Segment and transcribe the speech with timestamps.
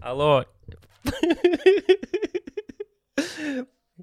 [0.00, 0.44] Алло.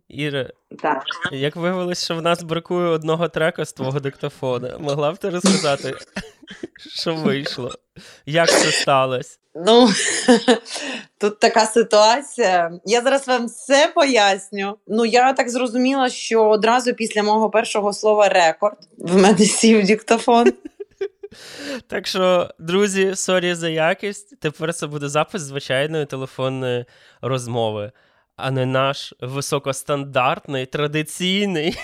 [0.10, 0.50] Іра,
[0.82, 1.04] так.
[1.32, 5.94] як виявилось, що в нас бракує одного трека з твого диктофона, могла б ти розказати,
[6.78, 7.72] що вийшло?
[8.26, 9.38] Як це сталося?
[9.66, 9.90] Ну,
[11.18, 12.72] тут така ситуація.
[12.86, 14.78] Я зараз вам все поясню.
[14.88, 20.54] Ну, я так зрозуміла, що одразу після мого першого слова рекорд в мене сів диктофон.
[21.88, 24.40] Так що, друзі, сорі за якість.
[24.40, 26.86] Тепер це буде запис звичайної телефонної
[27.22, 27.92] розмови,
[28.36, 31.78] а не наш високостандартний, традиційний.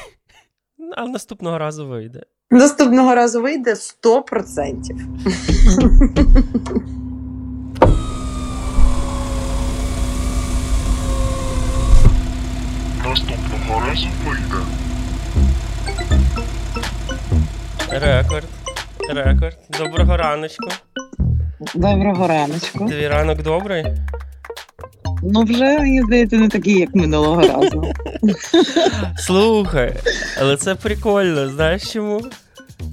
[0.96, 2.24] А наступного разу вийде.
[2.52, 4.94] Наступного разу вийде 100%.
[13.06, 14.56] Наступного разу вийде.
[17.90, 18.63] Рекорд.
[19.10, 19.58] Рекорд.
[19.80, 20.70] Доброго раночку.
[21.76, 22.86] Доброго раночку.
[22.86, 23.86] Твій ранок добрий?
[25.24, 27.94] Ну, вже, мені здається, не такий, як минулого разу.
[29.18, 29.96] Слухай,
[30.42, 32.22] але це прикольно, знаєш чому?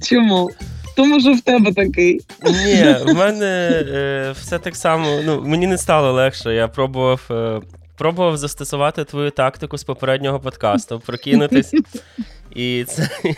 [0.03, 0.49] Чому?
[0.95, 2.21] Тому що в тебе такий.
[2.43, 5.07] Ні, в мене е, все так само.
[5.25, 6.53] Ну, мені не стало легше.
[6.53, 7.61] Я пробував е,
[7.97, 11.73] пробував застосувати твою тактику з попереднього подкасту, прокинутись.
[12.55, 13.09] І це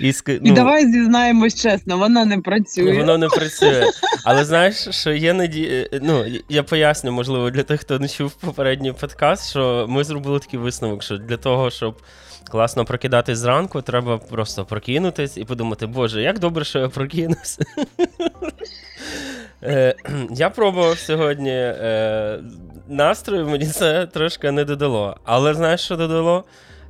[0.00, 2.98] і, ну, і давай зізнаємось чесно, вона не працює.
[2.98, 3.84] Воно не працює.
[4.24, 5.88] Але знаєш, що є надія.
[6.02, 10.60] Ну, я поясню, можливо, для тих, хто не чув попередній подкаст, що ми зробили такий
[10.60, 11.96] висновок, що для того, щоб
[12.50, 17.64] класно прокидатись зранку, треба просто прокинутись і подумати, Боже, як добре, що я прокинувся.
[19.62, 19.94] Е,
[20.30, 22.40] я пробував сьогодні е,
[22.88, 25.16] настрою, мені це трошки не додало.
[25.24, 26.44] Але знаєш, що додало?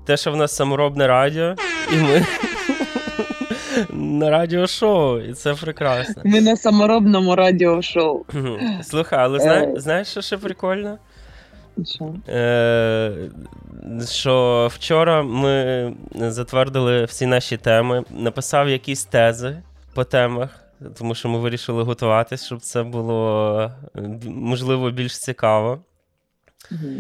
[0.09, 1.55] Те, що в нас саморобне радіо,
[1.93, 2.27] і ми
[3.93, 6.23] на радіошоу, і це прекрасно.
[6.25, 8.25] Ми на саморобному радіошоу.
[8.83, 9.55] Слухай, але зна...
[9.55, 9.73] Е.
[9.77, 10.99] знаєш, що ще прикольно?
[11.85, 12.15] Що?
[12.29, 13.13] Е,
[14.07, 19.63] що вчора ми затвердили всі наші теми, написав якісь тези
[19.95, 20.65] по темах,
[20.99, 23.73] тому що ми вирішили готуватись, щоб це було
[24.25, 25.79] можливо більш цікаво.
[26.71, 26.91] Угу.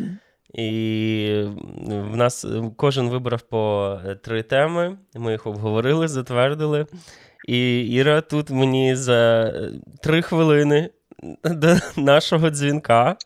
[0.54, 1.44] І
[1.86, 4.98] в нас кожен вибрав по три теми.
[5.14, 6.86] Ми їх обговорили, затвердили.
[7.48, 9.53] І Іра тут мені за
[10.03, 10.91] три хвилини
[11.44, 13.16] до нашого дзвінка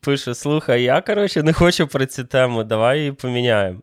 [0.00, 3.80] пише: Слухай, я коротше не хочу про цю тему, давай її поміняємо.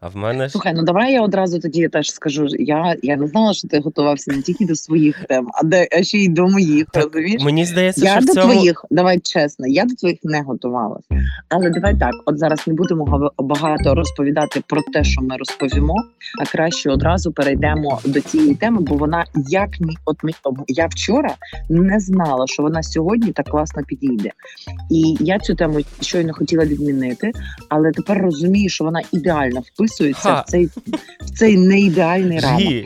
[0.00, 2.46] А в мене слухай, ну давай я одразу тоді теж скажу.
[2.58, 6.02] Я я не знала, що ти готувався не тільки до своїх тем, а де а
[6.02, 6.86] ще й до моїх.
[6.92, 7.42] Так, розумієш?
[7.42, 8.52] Мені здається, я що до в цьому...
[8.52, 11.08] твоїх, давай чесно, я до твоїх не готувалася.
[11.48, 15.94] Але давай так: от зараз не будемо багато розповідати про те, що ми розповімо,
[16.40, 20.30] а краще одразу перейдемо до цієї теми, бо вона як ні, от ми
[20.68, 21.34] я вчора
[21.70, 24.30] не знала, що вона сьогодні так класно підійде.
[24.90, 27.32] І я цю тему щойно хотіла відмінити,
[27.68, 30.68] але тепер розумію, що вона ідеально вписує вписуються в цей
[31.20, 32.84] в цей неідеальний ранок.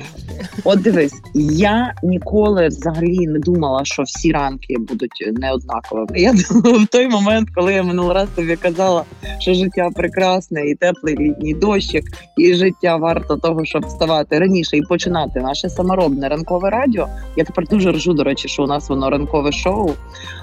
[0.65, 6.21] От дивись, я ніколи взагалі не думала, що всі ранки будуть неоднаковими.
[6.21, 9.05] Я думала, в той момент, коли я минулий раз тобі казала,
[9.39, 12.05] що життя прекрасне і теплий літній дощик,
[12.37, 17.09] і життя варто того, щоб вставати раніше і починати наше саморобне ранкове радіо.
[17.37, 19.91] Я тепер дуже ржу, до речі, що у нас воно ранкове шоу.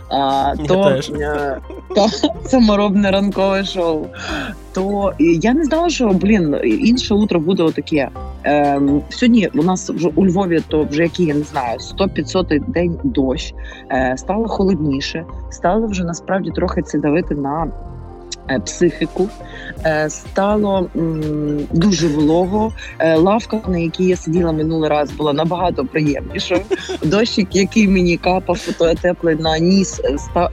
[0.10, 1.58] А, то, е,
[1.96, 2.08] то
[2.46, 4.06] саморобне ранкове шоу.
[4.74, 8.10] То я не знала, що блін інше утро буде отаке.
[8.44, 13.00] Ем, Сьогодні у нас вже у Львові, то вже який я не знаю, 100-500 день
[13.04, 13.54] дощ.
[13.92, 17.97] Е, Стало холодніше, стало вже насправді трохи це давити на Е,
[18.66, 19.30] психіку,
[19.86, 20.90] е, стало
[21.72, 22.74] дуже волого.
[23.00, 26.60] Е, лавка, на якій я сиділа минулий раз, була набагато приємніша.
[27.04, 30.02] Дощик, який мені капав, то теплий на ніс,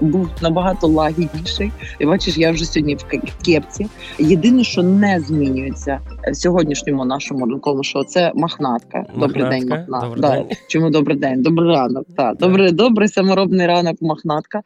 [0.01, 1.73] був набагато лагідніший.
[1.99, 3.05] І бачиш, я вже сьогодні в
[3.45, 3.87] кепці.
[4.19, 6.01] Єдине, що не змінюється
[6.31, 9.05] в сьогоднішньому нашому ранковому шоу, це махнатка.
[9.17, 10.21] Добрий день, махнатка.
[10.21, 10.45] Да.
[10.69, 11.43] Чому добрий день?
[11.43, 12.07] Добрий ранок.
[12.17, 14.63] Так, добрий, добрий саморобний ранок, махнатка.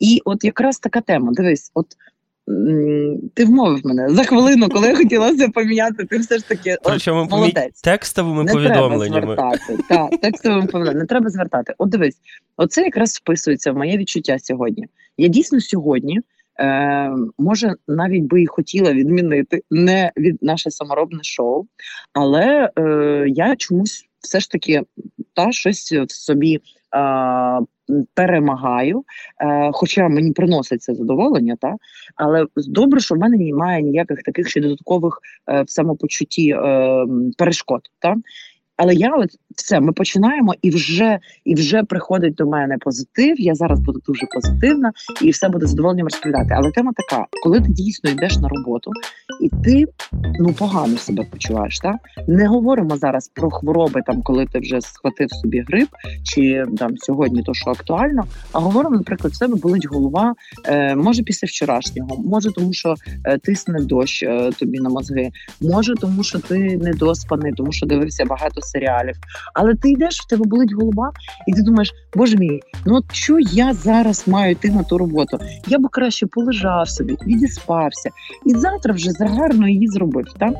[0.00, 1.32] І от якраз така тема.
[1.32, 1.86] Дивись, от.
[3.34, 7.24] Ти вмовив мене за хвилину, коли я хотіла це поміняти, ти все ж таки Причому
[7.24, 7.80] молодець.
[7.80, 9.36] текстовими не повідомленнями.
[9.36, 10.16] Треба звертати.
[10.16, 11.00] Текстовими повідомленнями.
[11.00, 11.74] Не треба звертати.
[11.78, 12.16] От дивись,
[12.56, 14.86] оце якраз вписується в моє відчуття сьогодні.
[15.16, 16.20] Я дійсно сьогодні,
[16.60, 21.66] е, може, навіть би і хотіла відмінити не від наше саморобне шоу,
[22.12, 24.82] але е, я чомусь все ж таки
[25.34, 26.60] та щось в собі.
[28.14, 29.04] Перемагаю,
[29.40, 31.76] е, хоча мені приносить це задоволення, та
[32.16, 37.06] але добре, що в мене немає ніяких таких ще додаткових е, в самопочутті е,
[37.38, 37.80] перешкод.
[37.98, 38.16] Та?
[38.78, 43.40] Але я от все, ми починаємо, і вже і вже приходить до мене позитив.
[43.40, 44.92] Я зараз буду дуже позитивна,
[45.22, 46.54] і все буде задоволенням розповідати.
[46.56, 48.90] Але тема така: коли ти дійсно йдеш на роботу,
[49.40, 49.84] і ти
[50.40, 51.96] ну погано себе почуваєш, так
[52.28, 55.88] не говоримо зараз про хвороби, там коли ти вже схватив собі грип,
[56.22, 58.24] чи там сьогодні то що актуально.
[58.52, 60.34] А говоримо, наприклад, в себе болить голова,
[60.66, 62.94] е, може після вчорашнього, може тому, що
[63.24, 65.30] е, тисне дощ е, тобі на мозги,
[65.60, 69.14] може тому, що ти недоспаний, тому що дивився багато серіалів.
[69.54, 71.12] Але ти йдеш, в тебе болить голова,
[71.46, 75.38] і ти думаєш, боже мій, ну от що я зараз маю йти на ту роботу?
[75.66, 78.10] Я би краще полежав собі, відіспався,
[78.46, 80.26] і завтра вже загарно її зробив.
[80.38, 80.54] так?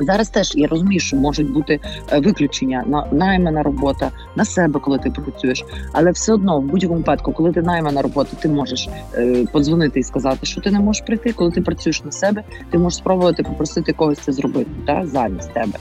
[0.00, 1.80] Зараз теж я розумію, що можуть бути
[2.12, 6.98] е, виключення на наймана робота на себе, коли ти працюєш, але все одно в будь-якому
[6.98, 11.02] випадку, коли ти наймана робота, ти можеш е, подзвонити і сказати, що ти не можеш
[11.02, 11.32] прийти.
[11.32, 15.78] Коли ти працюєш на себе, ти можеш спробувати попросити когось це зробити та замість тебе.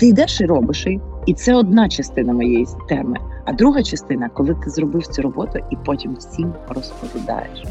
[0.00, 3.16] Ти йдеш і робиш її, і це одна частина моєї теми.
[3.44, 7.64] А друга частина, коли ти зробив цю роботу і потім всім розповідаєш.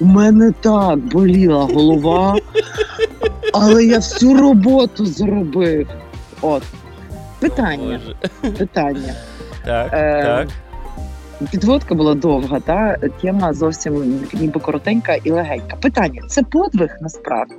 [0.00, 2.36] У мене так боліла голова,
[3.52, 5.88] але я всю роботу зробив.
[6.40, 6.62] От
[7.40, 8.00] питання.
[8.58, 9.14] Питання.
[9.64, 10.48] Так, Е, так.
[11.50, 15.76] Підводка була довга, та тема зовсім ніби коротенька і легенька.
[15.76, 17.54] Питання: це подвиг насправді?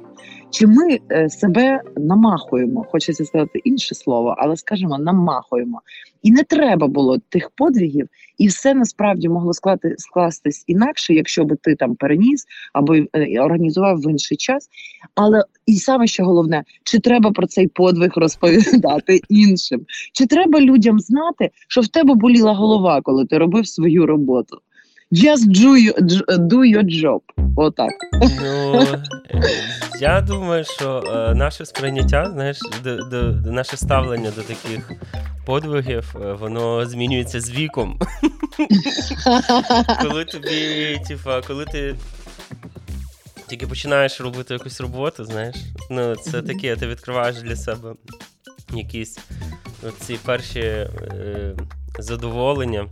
[0.52, 2.86] Чи ми е, себе намахуємо?
[2.92, 5.82] Хочеться сказати інше слово, але скажімо, намахуємо.
[6.24, 8.08] І не треба було тих подвигів,
[8.38, 13.08] і все насправді могло склати, скластись інакше, якщо би ти там переніс або е,
[13.40, 14.70] організував в інший час.
[15.16, 19.86] Але і саме що головне, чи треба про цей подвиг розповідати іншим?
[20.14, 24.58] Чи треба людям знати, що в тебе боліла голова, коли ти робив свою роботу?
[25.12, 25.94] Just do your,
[26.48, 27.22] do your job.
[27.56, 27.92] Отак.
[28.42, 28.82] Ну,
[29.30, 29.44] е,
[30.00, 34.92] я думаю, що е, наше сприйняття, знаєш, до, до, до наше ставлення до таких
[35.46, 38.00] подвигів, е, воно змінюється з віком.
[40.02, 41.96] коли тобі, типа, коли ти
[43.48, 45.56] тільки починаєш робити якусь роботу, знаєш,
[45.90, 47.94] ну це таке, ти відкриваєш для себе
[48.74, 49.20] якісь
[50.00, 51.56] ці перші е,
[52.00, 52.88] задоволення.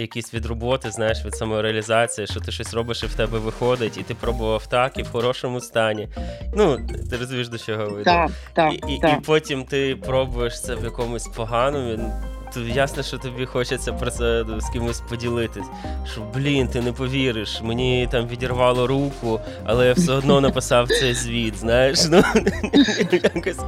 [0.00, 4.02] Якісь від роботи, знаєш, від самореалізації, що ти щось робиш і в тебе виходить, і
[4.02, 6.08] ти пробував так, і в хорошому стані.
[6.54, 6.78] Ну,
[7.10, 8.04] ти розумієш, до чого вийде.
[8.04, 9.18] Так, так, І, і, так.
[9.18, 12.12] і потім ти пробуєш це в якомусь поганому.
[12.54, 15.66] То ясно, що тобі хочеться про це з кимось поділитись.
[16.12, 21.14] Що блін, ти не повіриш, мені там відірвало руку, але я все одно написав цей
[21.14, 21.98] звіт, знаєш.
[22.10, 22.22] Ну,
[23.34, 23.58] якось.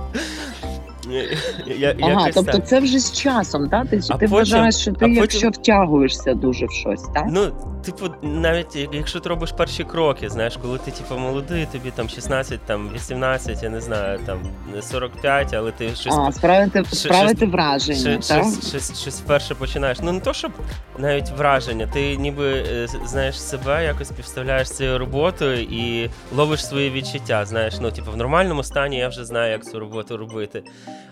[1.67, 2.69] Я, Ага, якось тобто так.
[2.69, 3.89] це вже з часом, так?
[3.89, 7.25] Ти, А ти потім- вважаєш, що а ти, потім- якщо втягуєшся дуже в щось, так?
[7.31, 7.53] Ну,
[7.85, 12.61] типу, навіть якщо ти робиш перші кроки, знаєш, коли ти типу молодий, тобі там 16,
[12.67, 14.39] там 18, я не знаю, там
[14.81, 18.43] 45, але ти щось А, справити, щось- справити враження, щось, так?
[18.43, 19.99] щось, щось, щось вперше починаєш.
[20.03, 20.53] Ну не то, щоб
[20.99, 27.45] навіть враження, ти ніби е, знаєш себе, якось співставляєш цією роботою і ловиш свої відчуття.
[27.47, 30.62] Знаєш, ну типу в нормальному стані я вже знаю, як цю роботу робити.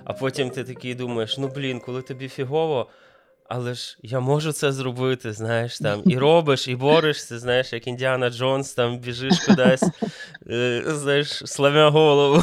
[0.04, 2.88] А потім ти такий думаєш: ну блін, коли тобі фігово.
[3.48, 8.30] Але ж я можу це зробити, знаєш, там і робиш, і борешся, знаєш, як Індіана
[8.30, 9.84] Джонс, там біжиш кудись,
[10.50, 12.42] е, знаєш, славя голову.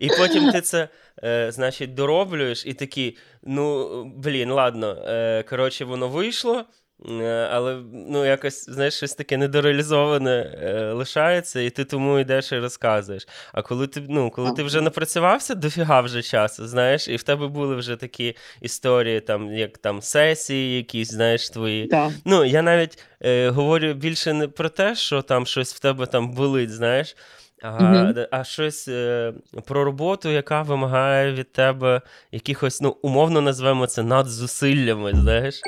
[0.00, 0.88] І потім ти це,
[1.24, 6.64] е, значить, дороблюєш, і такий, ну, блін, ладно, е, коротше, воно вийшло.
[7.08, 12.58] Е, Але ну, якось, знаєш, щось таке недореалізоване е, лишається, і ти тому йдеш і
[12.58, 13.28] розказуєш.
[13.52, 17.48] А коли ти ну, коли ти вже напрацювався, дофіга вже часу, знаєш, і в тебе
[17.48, 21.86] були вже такі історії, там, як там сесії, якісь, знаєш, твої.
[21.86, 22.10] Так.
[22.24, 26.30] Ну, я навіть е, говорю більше не про те, що там щось в тебе там
[26.30, 27.16] болить, знаєш,
[27.62, 28.14] а, Мгм.
[28.30, 29.32] а щось е,
[29.66, 32.00] про роботу, яка вимагає від тебе
[32.32, 35.60] якихось, ну, умовно назвемо це надзусиллями, знаєш.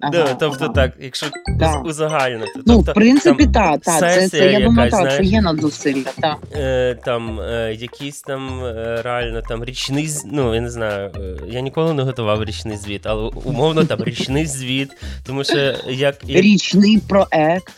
[0.00, 0.74] Ага, тобто ага.
[0.74, 1.26] так, якщо
[1.60, 2.52] уз- узагальнити.
[2.56, 5.26] Ну, тобто, в принципі, так, та, це, це я думаю, так, знаєш.
[5.26, 6.36] є надзусилля, так.
[6.56, 11.60] е, там е, якийсь там е, реально там річний ну я не знаю, е, я
[11.60, 14.90] ніколи не готував річний звіт, але умовно там річний звіт,
[15.26, 17.72] тому що як, як Річний проект.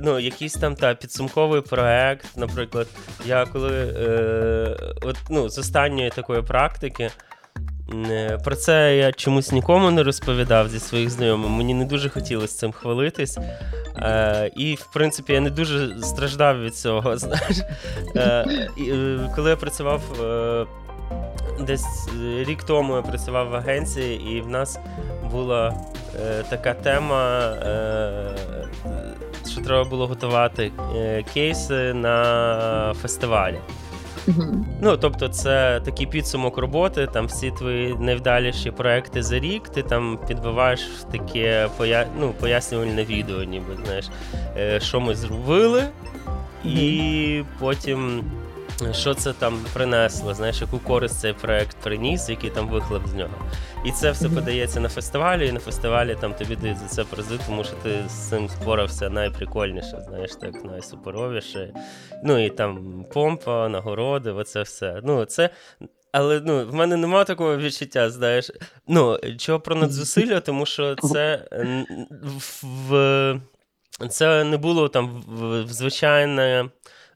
[0.00, 2.86] ну, якийсь там та підсумковий проект, наприклад,
[3.26, 7.10] я коли е, от, ну, з останньої такої практики.
[8.10, 11.50] Е, Про це я чомусь нікому не розповідав зі своїх знайомих.
[11.50, 13.38] Мені не дуже хотілося цим хвалитись.
[13.96, 17.16] Е, і, в принципі, я не дуже страждав від цього.
[17.18, 17.58] Знаєш.
[18.16, 18.20] Е,
[18.78, 20.66] е, коли я працював е,
[21.60, 24.78] десь е, рік тому, я працював в агенції, і в нас
[25.30, 25.74] була
[26.20, 28.36] е, така тема, е,
[29.50, 30.72] що треба було готувати
[31.34, 33.58] кейси на фестивалі.
[34.28, 34.64] Угу.
[34.80, 40.18] Ну, тобто, це такий підсумок роботи, там всі твої найвдаліші проекти за рік, ти там
[40.28, 40.80] підбиваєш
[41.12, 42.06] таке поя...
[42.20, 44.10] ну, пояснювальне відео, ніби знаєш,
[44.56, 45.82] е, що ми зробили,
[46.64, 48.24] і потім
[48.92, 53.34] що це там принесло, знаєш, яку користь цей проект приніс, який там вихлоп з нього.
[53.84, 57.38] І це все подається на фестивалі, і на фестивалі там тобі дають за це призи,
[57.46, 61.74] тому що ти з цим спорався найприкольніше, знаєш, так найсуперовіше.
[62.24, 65.00] Ну і там помпа, нагороди, оце все.
[65.04, 65.50] Ну, це.
[66.12, 68.50] Але ну, в мене немає такого відчуття, знаєш.
[68.88, 71.48] Ну, чого про надзусилля, тому що це
[72.88, 73.40] в.
[74.10, 76.68] Це не було там в звичайне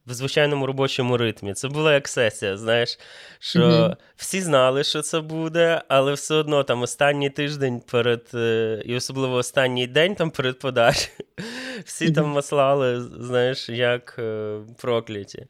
[0.06, 1.54] в звичайному робочому ритмі.
[1.54, 2.98] Це була як сесія, знаєш,
[3.38, 3.96] що mm-hmm.
[4.16, 9.34] всі знали, що це буде, але все одно там останній тиждень перед, е, і особливо
[9.34, 11.16] останній день там перед подачею,
[11.84, 12.14] всі mm-hmm.
[12.14, 15.46] там маслали, знаєш, як е, прокляті.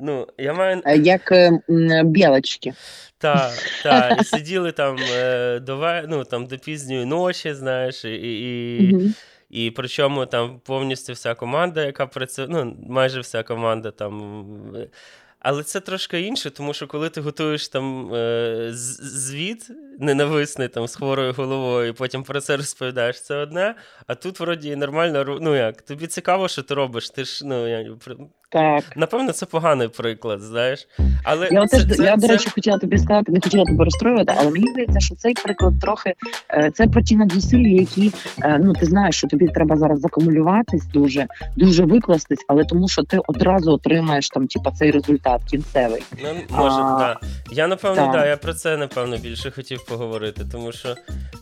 [0.00, 0.82] Ну, я маю...
[0.96, 1.60] Як е,
[2.04, 2.74] білочки.
[3.18, 8.10] Так, так, і сиділи там е, до ну, там, до пізньої ночі, знаєш, і.
[8.10, 9.14] і mm-hmm.
[9.50, 14.44] І причому там повністю вся команда, яка працює, ну майже вся команда там.
[15.40, 20.96] Але це трошки інше, тому що коли ти готуєш там е, звіт ненависний там з
[20.96, 23.74] хворою головою, і потім про це розповідаєш, це одне.
[24.06, 27.10] А тут вроді нормально, ну як, тобі цікаво, що ти робиш.
[27.10, 27.86] Ти ж ну як,
[28.48, 28.84] так.
[28.96, 30.88] Напевно, це поганий приклад, знаєш.
[31.24, 32.26] Але Я, це, теж, це, я це...
[32.26, 35.80] до речі, хотіла тобі сказати, не хотіла тебе розстроювати, але мені здається, що цей приклад
[35.80, 36.14] трохи
[36.50, 38.12] е, це про ті надзусилля, які
[38.42, 41.26] е, ну ти знаєш, що тобі треба зараз закумулюватись дуже,
[41.56, 46.02] дуже викластись, але тому що ти одразу отримаєш там, типа, цей результат кінцевий.
[46.22, 47.20] Ну, може, а, да.
[47.52, 50.94] Я напевно, так, да, я про це напевно більше хотів поговорити, тому що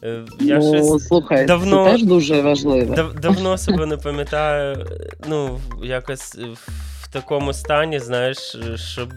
[0.03, 2.95] е, я ну, щось слухай, давно це теж дуже важливо.
[2.95, 4.87] Дав, давно себе не пам'ятаю,
[5.29, 6.39] ну якось
[7.07, 9.09] в такому стані, знаєш, щоб.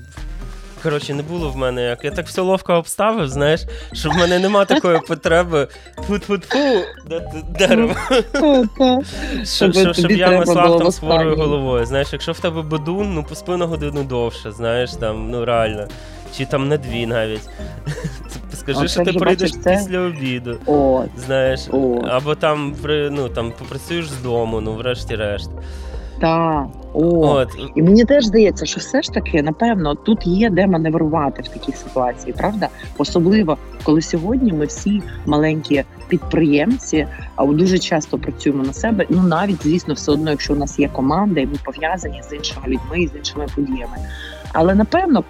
[0.84, 2.05] Коротше, не було в мене як.
[2.05, 3.62] Я так все ловко обставив, знаєш,
[3.93, 5.67] що в мене нема такої потреби
[6.08, 6.81] фу-фу-фу
[7.60, 7.96] дерево.
[9.93, 11.86] Щоб я маслав там з хворою головою.
[11.86, 15.88] Знаєш, якщо в тебе бедун, ну поспи на годину довше, знаєш, там, ну реально.
[16.38, 17.50] Чи там на дві навіть.
[18.53, 20.58] Скажи, що ти прийдеш після обіду.
[21.25, 21.60] Знаєш,
[22.10, 22.75] або там
[23.12, 25.50] ну, там попрацюєш з дому, ну врешті-решт.
[26.19, 27.49] Так, о, От.
[27.75, 31.71] і мені теж здається, що все ж таки, напевно, тут є де маневрувати в такій
[31.71, 32.69] ситуації, правда?
[32.97, 39.05] Особливо коли сьогодні ми всі маленькі підприємці, а дуже часто працюємо на себе.
[39.09, 42.67] Ну навіть звісно, все одно, якщо у нас є команда, і ми пов'язані з іншими
[42.67, 43.97] людьми і з іншими подіями.
[44.53, 45.23] Але напевно,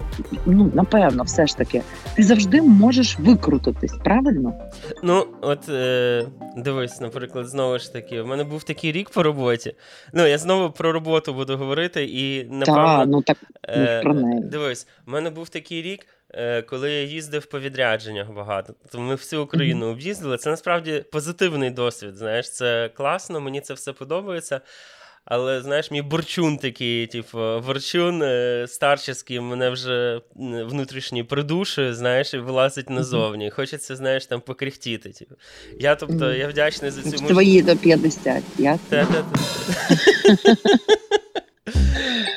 [0.46, 1.82] ну напевно, все ж таки,
[2.14, 4.54] ти завжди можеш викрутитись, правильно?
[5.02, 9.74] Ну, от е, дивись, наприклад, знову ж таки, в мене був такий рік по роботі.
[10.12, 13.36] Ну, я знову про роботу буду говорити, і напевно, Та, ну так
[13.68, 14.40] е, про неї.
[14.40, 16.06] дивись, в мене був такий рік.
[16.34, 20.36] Е, коли я їздив по відрядженнях багато, то ми всю Україну об'їздили.
[20.36, 22.16] Це насправді позитивний досвід.
[22.16, 24.60] Знаєш, це класно, мені це все подобається.
[25.32, 32.38] Але знаєш, мій борчун такий, типу, борчун е, старческий, мене вже внутрішній придушує, знаєш, і
[32.38, 33.50] вилазить назовні.
[33.50, 35.08] Хочеться, знаєш, там покрихтіти.
[35.08, 35.34] Типу.
[35.78, 39.06] Я тобто, я вдячний за цю Твої до 50, ясно?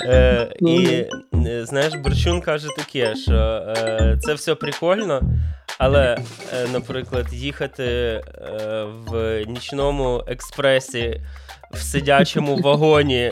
[0.06, 1.06] Е, і
[1.46, 3.74] е, знаєш, Борчун каже таке, що
[4.22, 5.22] це все прикольно,
[5.78, 6.18] але,
[6.74, 8.22] наприклад, їхати
[9.08, 11.22] в нічному експресі
[11.74, 13.32] в сидячому вагоні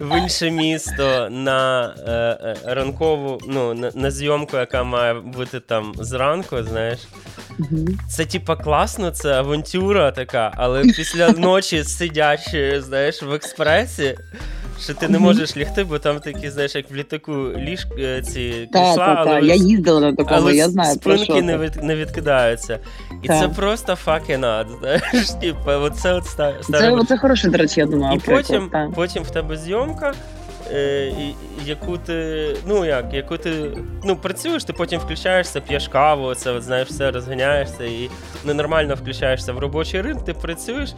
[0.00, 5.92] в інше місто на е, е, ранкову, ну, на, на зйомку, яка має бути там
[5.98, 6.98] зранку, знаєш.
[8.08, 14.18] Це типа класно, це авантюра така, але після ночі сидячої, знаєш, в експресі
[14.80, 18.68] що ти не можеш лягти, бо там такі, знаєш, як в літаку ліж е, ці
[18.72, 20.94] крісла, та, та, але я їздила на такому, але я знаю.
[20.94, 22.78] Спинки про що не від, не відкидаються.
[23.22, 23.40] І та.
[23.40, 27.86] це просто fucking ад, знаєш, типу, оце от ста, Це, це хороше, до речі, я
[27.86, 28.16] думаю.
[28.16, 30.14] І потім, потім в тебе зйомка.
[30.72, 31.12] Е,
[31.64, 36.62] яку ти, ну як, яку ти ну, працюєш, ти потім включаєшся, п'єш каву, це от,
[36.62, 38.10] знаєш, все розганяєшся і
[38.44, 40.94] ненормально включаєшся в робочий ринок, ти працюєш,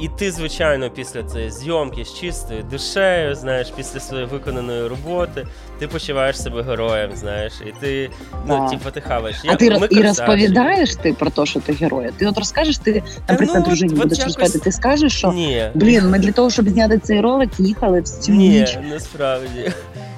[0.00, 5.46] і ти, звичайно, після цієї зйомки з чистою душею, знаєш, після своєї виконаної роботи,
[5.78, 8.10] ти почуваєш себе героєм, знаєш, і ти
[8.46, 9.36] ну, типу, ти хаваєш.
[9.46, 12.10] А ти і розповідаєш ти про те, що ти герой?
[12.16, 14.36] Ти от розкажеш, ти, наприклад, ну, дружині от, будеш якось...
[14.36, 15.70] розповідати, ти скажеш, що Ні.
[15.74, 18.78] блін, ми для того, щоб зняти цей ролик, їхали в цю Ні, ніч.
[18.90, 19.72] насправді.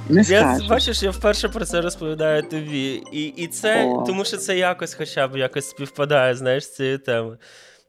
[0.09, 3.03] Не я бачиш, я вперше про це розповідаю тобі.
[3.13, 4.05] І і це, О.
[4.07, 7.39] тому що це якось хоча б якось співпадає, знаєш, з цією темою.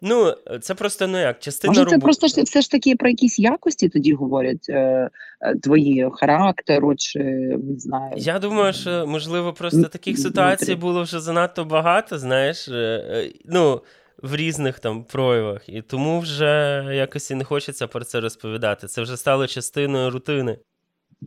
[0.01, 3.10] Ну, це просто ну як частина Може, це робо- просто ж все ж таки про
[3.10, 5.10] якісь якості тоді говорять е,
[5.41, 7.20] е, твої характеру, чи
[7.63, 8.13] не знаю.
[8.18, 13.82] Я думаю, що можливо просто таких ситуацій було вже занадто багато, знаєш, е, е, ну,
[14.24, 15.70] в різних там проявах.
[15.70, 18.88] І тому вже якось і не хочеться про це розповідати.
[18.88, 20.58] Це вже стало частиною рутини.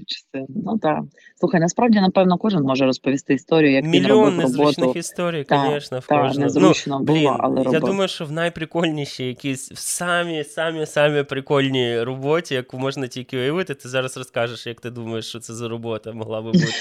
[0.07, 0.47] Частина.
[0.49, 1.01] Ну так.
[1.41, 6.33] Слухай, насправді, напевно, кожен може розповісти історію, як він Мільйон незручних історій, звісно, в та,
[6.33, 11.23] незручно ну, було, блін, але Я думаю, що в найприкольнішій якійсь в самі, самі, самі
[11.23, 15.69] прикольній роботі, яку можна тільки уявити, ти зараз розкажеш, як ти думаєш, що це за
[15.69, 16.67] робота могла би бути.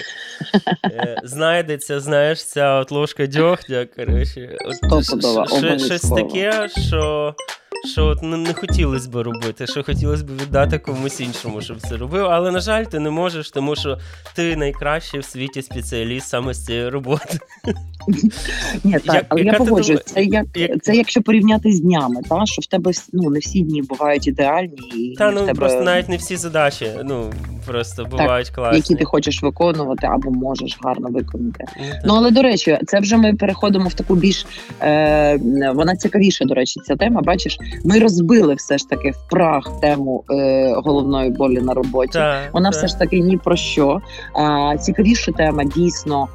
[0.85, 4.57] Е, Знайдеться, знаєш, ця от ложка дьогтя, коротше.
[5.77, 7.35] Щось таке, що.
[7.85, 12.25] Що от не хотілося б робити, що хотілося б віддати комусь іншому, щоб це робив.
[12.25, 13.99] Але, на жаль, ти не можеш, тому що
[14.35, 17.39] ти найкращий в світі спеціаліст саме з цієї роботи.
[18.83, 20.03] Ні, так, але я погоджуюсь.
[20.05, 23.61] Це як, як- це якщо порівняти з днями, та що в тебе ну не всі
[23.61, 26.87] дні бувають ідеальні, і Та ну тебе, просто навіть не всі задачі.
[27.03, 27.25] Ну
[27.65, 28.77] просто бувають класні.
[28.77, 31.65] які ти хочеш виконувати або можеш гарно виконати.
[31.79, 34.45] Ну, Ну але до речі, це вже ми переходимо в таку більш
[34.81, 35.39] е,
[35.73, 36.45] вона цікавіша.
[36.45, 37.21] До речі, ця тема.
[37.21, 42.19] Бачиш, ми розбили все ж таки в прах тему е, головної болі на роботі.
[42.53, 44.01] Вона все ж таки ні про що.
[44.33, 46.27] А, цікавіша тема дійсно,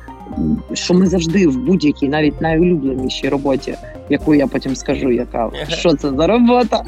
[0.73, 3.75] що ми завжди в будь-якій, навіть найулюбленішій роботі,
[4.11, 6.83] яку я потім скажу, яка що це за робота.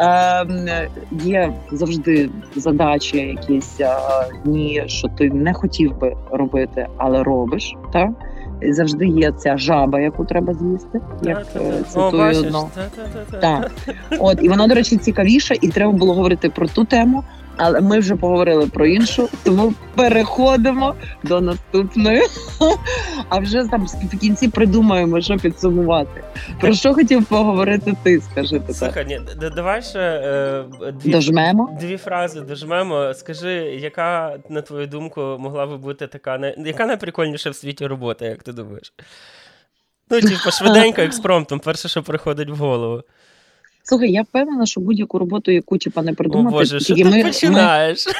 [0.00, 0.88] Е,
[1.24, 3.96] є завжди задачі, якісь е,
[4.44, 7.74] дні, що ти не хотів би робити, але робиш.
[7.92, 8.10] Так?
[8.62, 11.00] І Завжди є ця жаба, яку треба з'їсти.
[11.22, 12.52] Як е, цитую.
[13.40, 13.70] Так.
[14.18, 17.24] От, і вона, до речі, цікавіша, і треба було говорити про ту тему,
[17.60, 22.22] але ми вже поговорили про іншу, тому переходимо до наступної.
[23.28, 26.24] А вже там в кінці придумаємо, що підсумувати.
[26.60, 28.20] Про що хотів поговорити ти?
[28.20, 28.74] Скажи тепер.
[28.74, 29.20] Слухай, ні,
[29.56, 31.76] давай ще е, дві, Дожмемо.
[31.80, 33.14] дві фрази дожмемо.
[33.14, 38.42] Скажи, яка, на твою думку, могла би бути така, яка найприкольніша в світі робота, як
[38.42, 38.92] ти думаєш?
[40.10, 43.02] Ну, типу, швиденько, експромтом, перше, що приходить в голову.
[43.82, 47.10] Слухай, я впевнена, що будь-яку роботу, яку типа не О придумати, Боже, що ти ми,
[47.10, 48.06] ми, починаєш?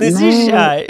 [0.00, 0.88] Не Ну, з'їжджай.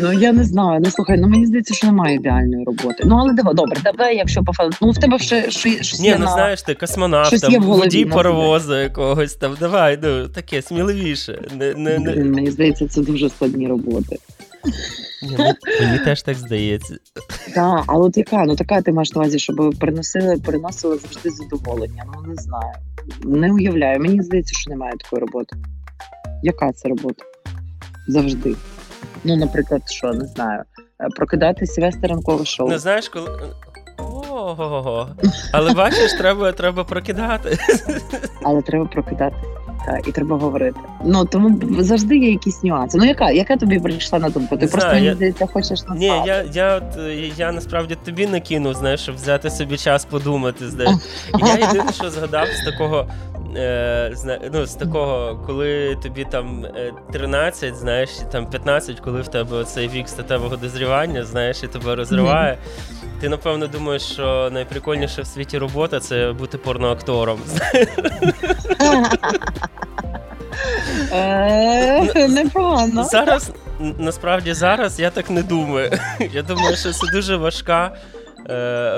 [0.00, 0.80] ну я не знаю.
[0.84, 3.02] Ну слухай, ну мені здається, що немає ідеальної роботи.
[3.04, 6.32] Ну але диво, добре, давай, якщо по ну в тебе ще щось Ні, ну на...
[6.32, 9.56] знаєш, ти космонавт, там, водій паровозу якогось там.
[9.60, 11.42] Давай, ну таке сміливіше.
[11.58, 12.24] Не, не, не.
[12.24, 14.16] Мені здається, це дуже складні роботи.
[15.22, 16.96] Ну, мені теж так здається.
[17.54, 18.44] Так, але от яка?
[18.44, 22.04] Ну така ти маєш на увазі, щоб приносили, приносили завжди задоволення.
[22.14, 22.72] Ну не знаю.
[23.24, 24.00] Не уявляю.
[24.00, 25.56] Мені здається, що немає такої роботи.
[26.42, 27.24] Яка це робота?
[28.08, 28.54] Завжди.
[29.24, 30.62] Ну, наприклад, що не знаю,
[31.00, 32.68] е, прокидатися вести ранкове шоу.
[32.68, 33.28] Ну знаєш, коли.
[33.98, 35.08] Ого,
[35.52, 37.58] але бачиш, треба, треба прокидати.
[38.42, 39.36] але треба прокидати.
[39.86, 40.80] Так, і треба говорити.
[41.04, 42.98] Ну тому завжди є якісь нюанси.
[42.98, 44.56] Ну яка, яка тобі прийшла на думку?
[44.56, 45.98] Ти Не просто знаю, мені я- хочеш назвати.
[45.98, 50.68] Ні, я, я, от, е, я насправді тобі накинув, знаєш, щоб взяти собі час подумати.
[50.68, 50.92] Знаєш.
[51.38, 53.06] І я єдине, що згадав з такого.
[53.56, 54.12] Е,
[54.52, 59.88] ну, з такого, коли тобі там е, 13, знаєш, там 15, коли в тебе оцей
[59.88, 62.58] вік статевого дозрівання, знаєш, і тебе розриває.
[63.20, 67.40] Ти напевно думаєш, що найприкольніша в світі робота це бути порноактором.
[71.12, 73.04] Е, Непогано.
[73.04, 73.52] Зараз
[73.98, 75.90] насправді зараз я так не думаю.
[76.32, 78.19] Я думаю, що це дуже важка е,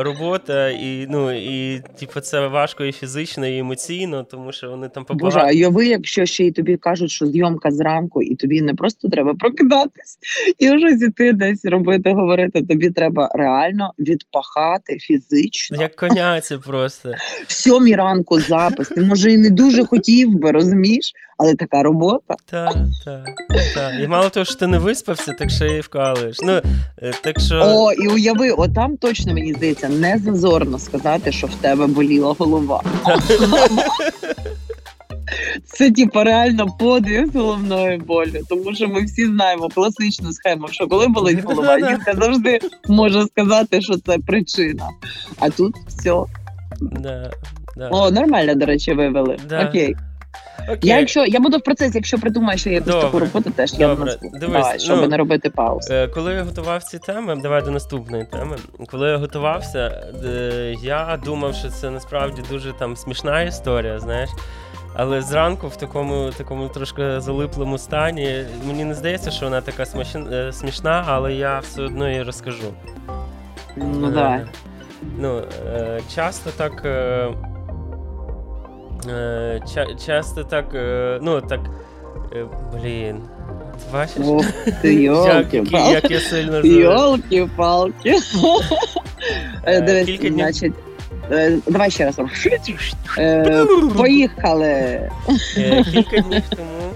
[0.02, 5.04] робота, і ну і типу, це важко і фізично, і емоційно, тому що вони там
[5.08, 5.46] Боже, побагато.
[5.46, 9.34] а уяви, якщо ще й тобі кажуть, що зйомка зранку, і тобі не просто треба
[9.34, 10.18] прокидатись
[10.58, 12.62] і вже зійти десь робити, говорити.
[12.62, 15.82] Тобі треба реально відпахати фізично.
[15.82, 17.14] Як коня це просто.
[17.46, 18.88] В сьомій ранку запис.
[18.88, 22.34] Ти може і не дуже хотів би, розумієш, але така робота.
[22.50, 22.74] Так,
[23.04, 23.28] так,
[23.74, 23.92] так.
[24.02, 26.36] І мало того, що ти не виспався, так ще й вкалуєш.
[26.42, 26.60] Ну,
[27.02, 27.62] е, так що.
[27.64, 32.82] О, і уяви, отам точно мені здається не зазорно сказати, що в тебе боліла голова.
[35.64, 40.86] Це типу реально подвиг з головною болю, тому що ми всі знаємо класичну схему, що
[40.88, 42.20] коли болить голова, Да-да.
[42.20, 44.88] завжди може сказати, що це причина.
[45.38, 46.22] А тут все.
[46.80, 47.30] Да,
[47.76, 47.88] да.
[47.88, 49.36] О, нормально, до речі, вивели.
[49.48, 49.68] Да.
[49.68, 49.96] Окей.
[50.62, 50.78] Окей.
[50.82, 53.88] Я якщо я буду в процесі, якщо придумаю, що є якусь таку роботу, теж я
[53.88, 54.04] Добре.
[54.04, 54.30] назву.
[54.34, 55.90] Дивись, Давай, щоб ну, не робити пауз.
[55.90, 58.56] Е, Коли я готував ці теми, давай до наступної теми.
[58.90, 64.30] Коли я готувався, е, я думав, що це насправді дуже там смішна історія, знаєш.
[64.96, 70.52] Але зранку в такому такому трошки залиплому стані мені не здається, що вона така смішна,
[70.52, 72.72] смішна але я все одно її розкажу.
[73.76, 74.40] Ну Е, давай.
[75.18, 76.72] ну, е, часто так.
[79.08, 80.74] Е, ча- часто так.
[80.74, 81.60] Е, ну, так.
[82.32, 83.22] Е, блін.
[84.26, 84.46] Ох
[84.82, 88.14] ти, йолки як я сильно Йолки-палки.
[89.64, 90.72] Дивись, значить.
[91.66, 92.18] Давай ще раз.
[93.96, 95.10] Поїхали.
[95.92, 96.92] Кілька днів тому.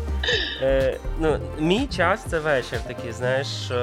[1.20, 3.76] Ну, мій час це вечір такий, знаєш, що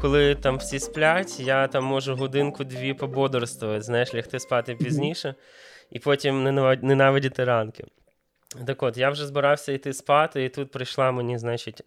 [0.00, 5.34] коли там всі сплять, я там можу годинку-дві пободрствувати, знаєш, лягти спати пізніше
[5.90, 6.44] і потім
[6.82, 7.84] ненавидіти ранки.
[8.66, 11.82] Так от, я вже збирався йти спати, і тут прийшла мені, значить,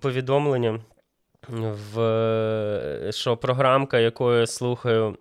[0.00, 0.80] повідомлення,
[1.48, 5.18] в, е, що програмка, якою я слухаю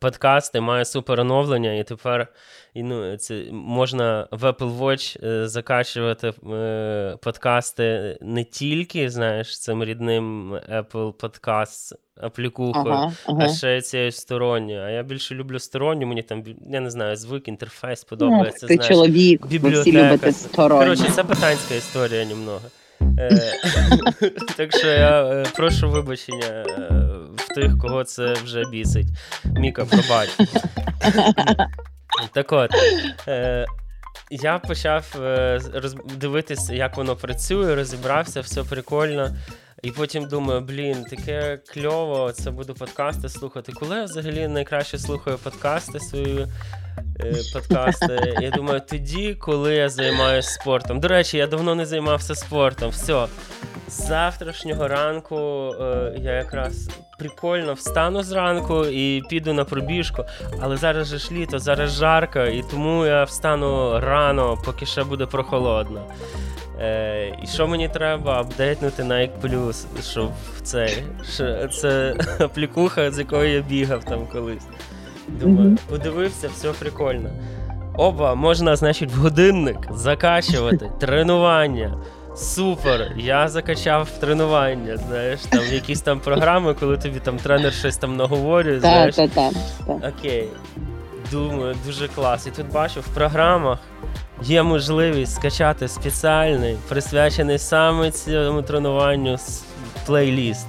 [0.00, 2.26] подкасти, має супер оновлення, і тепер
[2.74, 10.54] ну, це, можна в Apple Watch е, закачувати е, подкасти не тільки, знаєш, цим рідним
[10.54, 14.80] Apple Podcast аплікухою, Ага, а ще цією сторонньою.
[14.82, 18.66] А я більше люблю сторонню, мені там, я не знаю, звук, інтерфейс Ох, подобається.
[18.66, 18.88] ти знаєш.
[18.88, 19.98] чоловік, ви всі бібліотека.
[20.08, 20.84] любите сторонні.
[20.84, 22.60] Коротше, це питанська історія немного.
[23.18, 23.52] Е,
[24.56, 26.64] так що я е, прошу вибачення е,
[27.36, 29.06] в тих, кого це вже бісить.
[29.44, 30.28] Міка, пробач.
[32.32, 32.70] так от.
[34.30, 35.16] Я почав
[36.16, 39.30] дивитися, як воно працює, розібрався, все прикольно.
[39.82, 43.72] І потім думаю, блін, таке кльово, це буду подкасти слухати.
[43.72, 46.46] Коли я взагалі найкраще слухаю подкасти свої
[47.20, 48.36] е, подкасти?
[48.40, 51.00] Я думаю, тоді, коли я займаюся спортом.
[51.00, 52.90] До речі, я давно не займався спортом.
[52.90, 53.26] Все.
[53.88, 55.36] З завтрашнього ранку
[55.80, 60.24] е, я якраз прикольно встану зранку і піду на пробіжку.
[60.60, 65.26] Але зараз же ж літо, зараз жарко, і тому я встану рано, поки ще буде
[65.26, 66.06] прохолодно.
[66.82, 70.30] Е, і що мені треба апдейтнути Nike Plus, щоб
[70.62, 74.66] цей, що це аплікуха, з якою я бігав там колись.
[75.28, 77.30] Думаю, подивився, все прикольно.
[77.96, 81.98] Оба, можна, значить, в годинник закачувати, тренування.
[82.36, 83.12] Супер!
[83.16, 88.80] Я закачав тренування, знаєш, там якісь там програми, коли тобі там тренер щось там наговорює,
[88.80, 89.16] Так, знаєш.
[89.16, 89.30] так,
[89.86, 90.12] так.
[90.18, 90.48] Окей.
[91.30, 92.46] Думаю, дуже клас.
[92.46, 93.78] І тут бачу, в програмах
[94.44, 99.36] є можливість скачати спеціальний, присвячений саме цьому тренуванню
[100.06, 100.66] плейліст.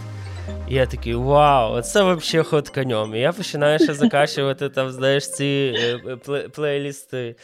[0.69, 3.15] І я такий, вау, це взагалі ход конем.
[3.15, 7.35] І я починаю ще закачувати там, знаєш, ці е, е, плейлісти.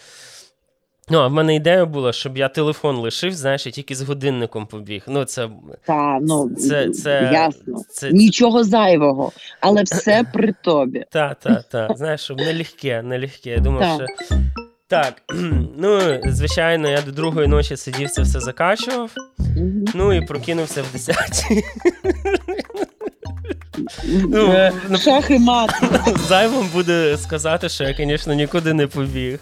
[1.11, 4.65] Ну, а в мене ідея була, щоб я телефон лишив, знаєш, і тільки з годинником
[4.67, 5.03] побіг.
[5.07, 5.49] Ну, це.
[5.85, 7.81] Та, ну, Це- це- ясно.
[7.89, 11.05] це Нічого зайвого, але все при тобі.
[11.11, 11.93] Та, та, та.
[11.95, 13.49] Знаєш, щоб не легке, не легке.
[13.49, 14.09] Я думав, Так.
[14.25, 14.35] що.
[14.89, 15.21] Так,
[15.77, 19.11] ну, звичайно, я до другої ночі сидів, це все закачував.
[19.95, 21.45] Ну і прокинувся в 10
[24.29, 25.69] Ну, Е, ну- Шах і мат.
[26.27, 29.39] Зайвим буде сказати, що я, звісно, нікуди не побіг.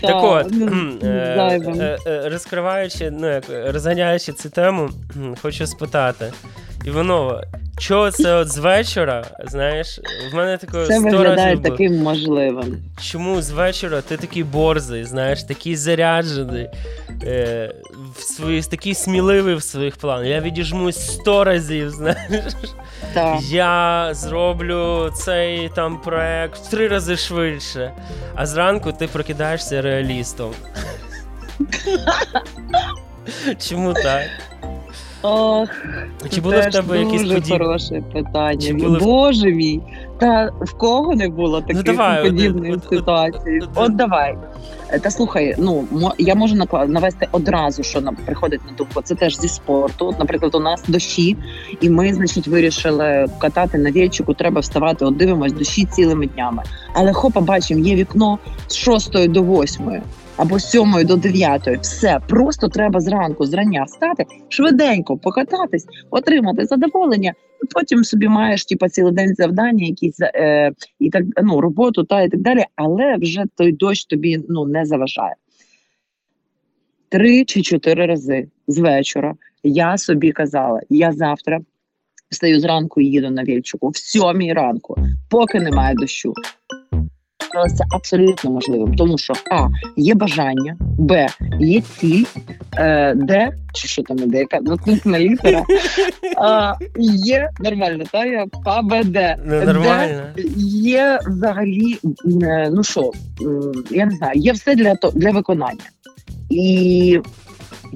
[0.00, 0.98] Та, Так от, ну,
[1.36, 1.80] зайвим.
[1.80, 4.90] е, е, розкриваючи, ну як розганяючи цю тему,
[5.42, 6.32] хочу спитати.
[6.84, 7.44] Іванова,
[7.78, 9.24] чого це от з вечора?
[9.44, 10.00] Знаєш,
[10.32, 11.68] в мене такого Це виглядає було.
[11.70, 12.78] таким можливим.
[13.00, 16.68] Чому з вечора ти такий борзий, знаєш, такий заряджений,
[17.22, 17.74] е,
[18.16, 20.26] в свої, такий сміливий в своїх планах.
[20.26, 22.52] Я відіжмусь сто разів, знаєш.
[23.14, 23.38] Так.
[23.42, 27.92] Я зроблю цей там проект в три рази швидше.
[28.34, 30.50] А зранку ти прокидаєшся реалістом.
[33.68, 34.22] Чому так?
[35.22, 35.68] Ох,
[36.30, 37.58] Чи були в тебе якісь дуже подібні?
[37.58, 38.60] хороше питання.
[38.60, 39.80] Чи були в- Боже мій,
[40.18, 43.38] та в кого не було таких давай, один, подібних од- од- ситуацій?
[43.46, 43.68] один.
[43.74, 44.38] От давай.
[44.92, 49.02] Е, Та слухай, ну мо- я можу накла- навести одразу, що нам приходить на думку.
[49.02, 50.06] Це теж зі спорту.
[50.06, 51.36] От, наприклад, у нас дощі,
[51.80, 54.34] і ми, значить, вирішили катати на вільчику.
[54.34, 55.04] Треба вставати.
[55.04, 56.62] От дивимось дощі цілими днями.
[56.94, 60.02] Але хопа, бачимо, є вікно з 6 до 8.
[60.40, 61.68] Або з 7 до 9.
[61.80, 68.88] Все, просто треба зранку, зрання встати, швиденько покататись, отримати задоволення, і потім собі маєш типа
[68.88, 72.64] цілий день завдання, якісь е, і так ну роботу та і так далі.
[72.76, 75.34] Але вже той дощ тобі ну не заважає.
[77.08, 81.60] Три чи чотири рази з вечора я собі казала: я завтра
[82.30, 84.96] встаю зранку і їду на вільчику в сьомій ранку,
[85.30, 86.34] поки немає дощу.
[87.54, 91.28] Але це абсолютно можливо, тому що а є бажання, б
[91.60, 92.24] є ціль,
[92.76, 95.64] е, Д, чи що там іде, яка наступна літера,
[96.36, 96.74] а,
[97.16, 99.36] є нормально, та я А, Б, Д.
[99.44, 100.22] Ну, Д нормально.
[100.66, 101.98] є взагалі,
[102.42, 103.10] е, ну що,
[103.90, 105.84] я не знаю, є все для для виконання.
[106.50, 107.20] І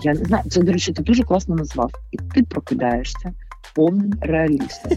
[0.02, 1.90] я не знаю, це, до речі, ти дуже класно назвав.
[2.12, 3.32] І ти прокидаєшся
[3.74, 4.92] повним реалістом.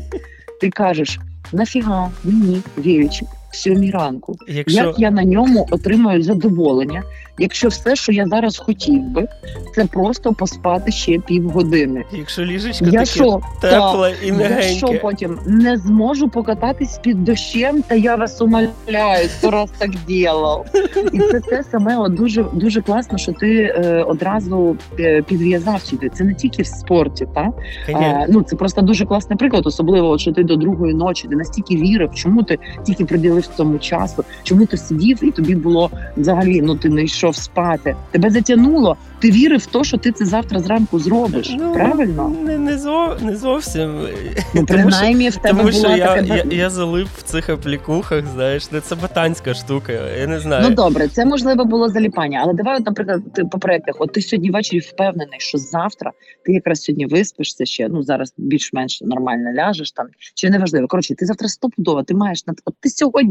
[0.62, 1.19] Ти кажеш,
[1.51, 4.36] нафіга мені віючик сьомій ранку.
[4.47, 4.77] Якщо...
[4.77, 7.03] Як я на ньому отримаю задоволення,
[7.38, 9.27] якщо все, що я зараз хотів би,
[9.75, 12.03] це просто поспати ще півгодини.
[12.12, 14.67] Якщо ліжечко я таке що, тепле і м'ягеньке.
[14.67, 19.89] Я що потім не зможу покататись під дощем, та я вас умоляю, сто раз так
[20.07, 20.65] ділав.
[21.13, 26.10] І це те саме от дуже дуже класно, що ти е, одразу е, підв'язав сюди.
[26.10, 27.49] Це не тільки в спорті, так?
[27.93, 31.36] А, ну це просто дуже класний приклад, особливо, от, що ти до другої ночі, ти
[31.36, 36.62] настільки вірив, чому ти тільки приділив цьому часу, чому ти сидів і тобі було взагалі,
[36.62, 37.95] ну ти не йшов спати.
[38.12, 38.97] Тебе затягнуло.
[39.19, 41.56] Ти вірив в те, що ти це завтра зранку зробиш.
[41.60, 42.36] Ну, Правильно?
[42.43, 44.08] Не не, зо, не зовсім.
[44.54, 46.36] Ну, принаймні, в тебе тому, що була я, така...
[46.36, 49.93] я я, залип в цих аплікухах, знаєш, це ботанська штука.
[50.19, 50.65] Я не знаю.
[50.69, 52.39] Ну добре, це можливо було заліпання.
[52.43, 56.12] Але давай, наприклад, ти по проектах, от ти сьогодні ввечері впевнений, що завтра
[56.45, 57.89] ти якраз сьогодні виспишся ще.
[57.89, 60.88] Ну зараз більш-менш нормально ляжеш там, чи не важливо.
[60.88, 63.27] Коротше, ти завтра стопудово, ти маєш над от ти сьогодні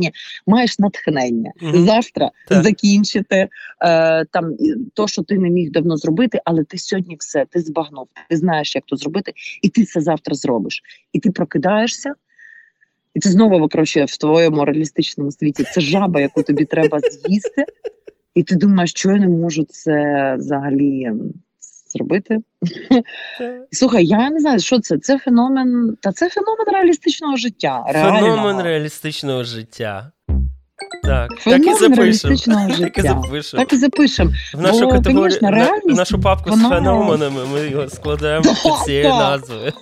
[0.46, 1.84] маєш натхнення mm-hmm.
[1.84, 2.62] завтра так.
[2.62, 3.48] закінчити
[3.80, 4.56] е, там
[4.94, 8.74] то, що ти не міг давно зробити, але ти сьогодні все ти збагнув, ти знаєш,
[8.74, 9.32] як то зробити,
[9.62, 10.82] і ти це завтра зробиш.
[11.12, 12.14] І ти прокидаєшся,
[13.14, 15.64] і це знову викручує в твоєму реалістичному світі.
[15.74, 17.64] Це жаба, яку тобі треба з'їсти,
[18.34, 21.10] і ти думаєш, що я не можу це взагалі.
[21.96, 22.38] Зробити
[23.72, 24.98] слухай, я не знаю, що це.
[24.98, 27.84] Це феномен, та це феномен реалістичного життя.
[27.92, 30.12] Феномен реалістичного життя.
[31.02, 32.68] Так, Феномен так і запишемо.
[32.78, 33.62] Так і запишемо.
[33.62, 34.30] Так і запишемо.
[34.54, 36.68] В нашу Бо, категорію, конечно, на, в нашу папку вона...
[36.68, 39.30] з феноменами ми його складаємо да, під цією да.
[39.30, 39.72] назвою.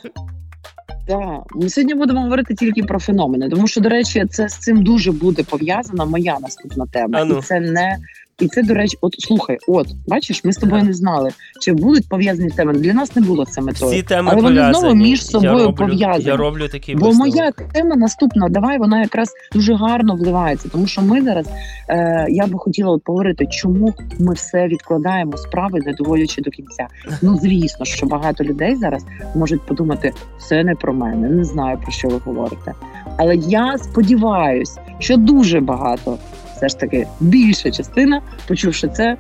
[1.07, 1.21] Так,
[1.55, 5.13] ми сьогодні будемо говорити тільки про феномени, тому що, до речі, це з цим дуже
[5.13, 7.19] буде пов'язана моя наступна тема.
[7.21, 7.39] А ну.
[7.39, 7.99] І це не
[8.41, 12.09] і це, до речі, от слухай, от бачиш, ми з тобою не знали, чи будуть
[12.09, 12.73] пов'язані теми.
[12.73, 13.93] Для нас не було це метою.
[13.93, 16.25] Всі теми але вони знову між собою я роблю, пов'язані.
[16.25, 17.35] Я роблю такий Бо висновок.
[17.35, 20.69] моя тема наступна, давай вона якраз дуже гарно вливається.
[20.69, 21.47] Тому що ми зараз
[21.89, 26.87] е, я би хотіла от поговорити, чому ми все відкладаємо справи, не доводячи до кінця.
[27.23, 30.13] Ну звісно, що багато людей зараз можуть подумати,
[30.49, 32.75] це не про мене, не знаю про що ви говорите.
[33.17, 36.19] Але я сподіваюся, що дуже багато
[36.57, 39.17] все ж таки більша частина, почувши це,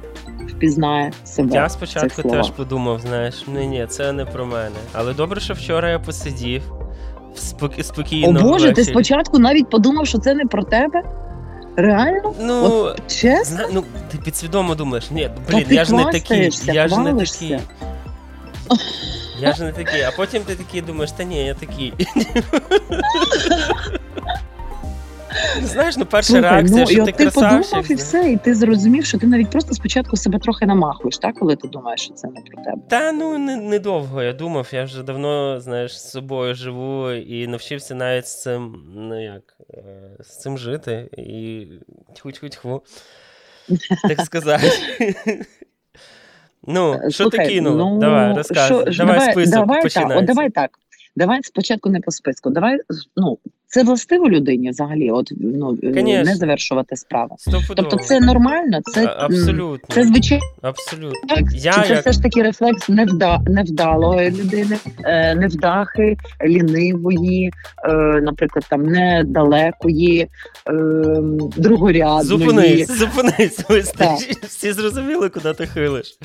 [0.48, 1.54] впізнає себе.
[1.54, 4.76] Я спочатку теж подумав, знаєш, ні, ні, це не про мене.
[4.92, 6.62] Але добре, що вчора я посидів
[7.34, 8.28] спокі, спокійно.
[8.28, 8.72] О Боже, ввечері.
[8.74, 11.02] ти спочатку навіть подумав, що це не про тебе?
[11.76, 12.34] Реально?
[12.40, 13.56] Ну, От, чесно?
[13.56, 17.58] Зна, ну, ти підсвідомо думаєш, ні, блін, я ж не такий, я ж не такий.
[19.40, 21.92] Я ж не такий, а потім ти такий думаєш, та ні, я такий.
[25.62, 27.70] Знаєш, ну перша Слухай, реакція, ну, що і ти ти красавчик.
[27.70, 31.38] подумав і все, і ти зрозумів, що ти навіть просто спочатку себе трохи намахуєш, так,
[31.38, 32.82] коли ти думаєш, що це не про тебе.
[32.88, 37.94] Та ну не, недовго я думав, я вже давно, знаєш, з собою живу і навчився
[37.94, 39.42] навіть з цим, ну як,
[40.20, 41.08] з цим жити.
[41.16, 41.66] І
[42.14, 42.80] тьху-тьху-тьху,
[44.08, 44.72] так сказати.
[46.66, 47.76] Ну, що ти кинув?
[47.76, 48.84] Ну, давай, розказуй.
[48.96, 49.66] Давай, список
[50.24, 50.70] давай так.
[51.16, 52.50] Давай спочатку не по списку.
[52.50, 52.80] Давай,
[53.16, 53.38] ну,
[53.74, 56.24] це властиво людині взагалі, от ну Конечно.
[56.24, 57.36] не завершувати справу.
[57.76, 59.94] Тобто це нормально, це абсолютно.
[59.94, 60.44] Це звичайно.
[60.62, 61.36] Абсолютно.
[61.36, 67.52] Я, Я Чи це як- все ж таки рефлекс невда, невдалої людини, е, невдахи, лінивої,
[67.84, 70.28] е, наприклад, там недалекої, е,
[71.56, 72.24] другорядної.
[72.24, 73.92] Зупинись, зупинись.
[73.96, 74.18] Так.
[74.46, 76.18] всі зрозуміли, куди ти хилиш.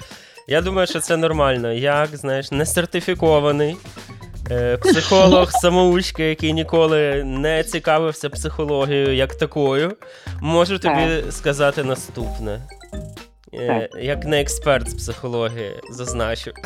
[0.47, 1.73] Я думаю, що це нормально.
[1.73, 4.18] Як, знаєш, не сертифікований е,
[4.81, 9.91] психолог, самоучка, який ніколи не цікавився психологією як такою,
[10.41, 12.61] можу тобі сказати наступне.
[13.53, 16.51] Е, як не експерт з психології, зазначу.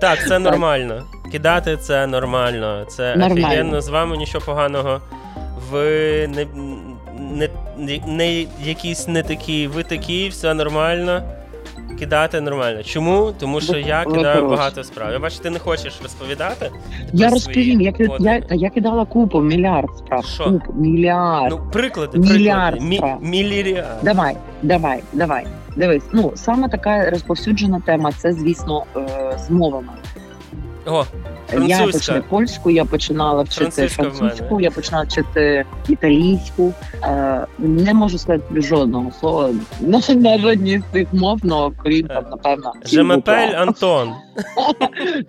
[0.00, 1.04] Так, це нормально.
[1.32, 2.86] Кидати це нормально.
[2.88, 3.46] Це Нормально.
[3.46, 3.80] офігенно.
[3.80, 5.00] З вами нічого поганого.
[5.70, 5.88] Ви
[6.28, 6.46] не,
[7.18, 11.22] не, не, не якісь не такі, ви такі, все нормально.
[11.98, 12.82] Кидати нормально.
[12.82, 13.32] Чому?
[13.40, 15.12] Тому що я кидаю багато справ.
[15.12, 16.70] Я бачу, ти не хочеш розповідати.
[17.12, 20.24] Я розповім, я як я, я, я кидала купу, мільярд справ.
[20.24, 20.44] Що?
[20.44, 21.50] Купу, мільярд.
[21.50, 22.80] Ну, приклади, Мільярд приклади.
[22.80, 23.18] Мі, справ.
[24.02, 25.46] Давай, давай, давай.
[25.76, 29.92] Дивись, ну саме така розповсюджена тема це, звісно, е, з мовами.
[30.86, 31.04] О,
[31.52, 32.22] Я Французька.
[32.30, 34.18] польську, я починала вчити Французька в мене.
[34.18, 36.72] французьку, я починала вчити італійську.
[37.02, 42.24] Е, не можу сказати жодного слова на, на жодній з цих мов, ну окрім там,
[42.30, 42.72] напевно.
[42.84, 44.12] Жемепель Антон.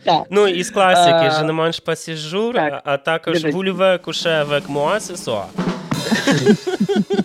[0.04, 0.24] Так.
[0.30, 1.32] Ну, із класики Е,
[1.92, 3.56] six jours, так, а, також дивись.
[4.70, 5.46] Moi ce soir?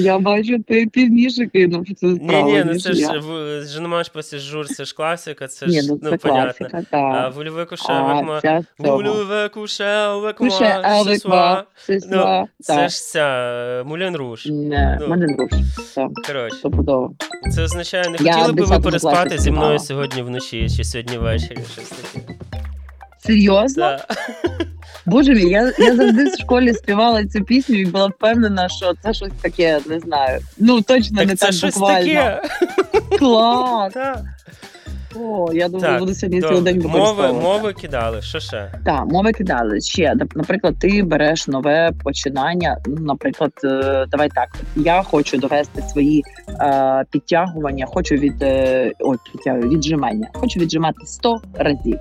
[0.00, 2.50] Я бачу, ти півніше кинув Ні, справу.
[2.50, 6.68] ні, ну це ж в женомаш пасіжур, це ж класика, це ж ну ну, понятно.
[6.72, 7.34] А так.
[7.34, 7.92] вульве куше.
[8.78, 11.64] Вульве куше векма.
[11.86, 12.44] Шесуа.
[12.60, 14.46] Це ж ця Мулен Руш.
[14.46, 14.98] Ну.
[15.00, 15.50] Руш,
[15.94, 16.70] так, Коротше,
[17.54, 21.88] це означає, не хотіли би ви переспати зі мною сьогодні вночі чи сьогодні ввечері, щось
[21.88, 22.26] таке.
[23.18, 23.98] Серйозно?
[24.08, 24.18] Так.
[25.06, 29.14] Боже мій, я, я завжди в школі співала цю пісню і була впевнена, що це
[29.14, 30.40] щось таке, не знаю.
[30.58, 32.04] Ну точно не це так щось буквально.
[32.04, 32.42] таке.
[33.18, 33.92] Клас!
[35.16, 37.46] О, я думаю, буду сьогодні цілий день Мови, використовувати.
[37.46, 38.72] мови кидали, що ще?
[38.84, 40.14] Так, мови кидали ще.
[40.34, 42.76] Наприклад, ти береш нове починання.
[42.86, 44.48] Ну, наприклад, е, давай так.
[44.76, 50.28] Я хочу довести свої е, підтягування, хочу від е, ой, підтягую, віджимання.
[50.32, 51.98] Хочу віджимати 100 разів.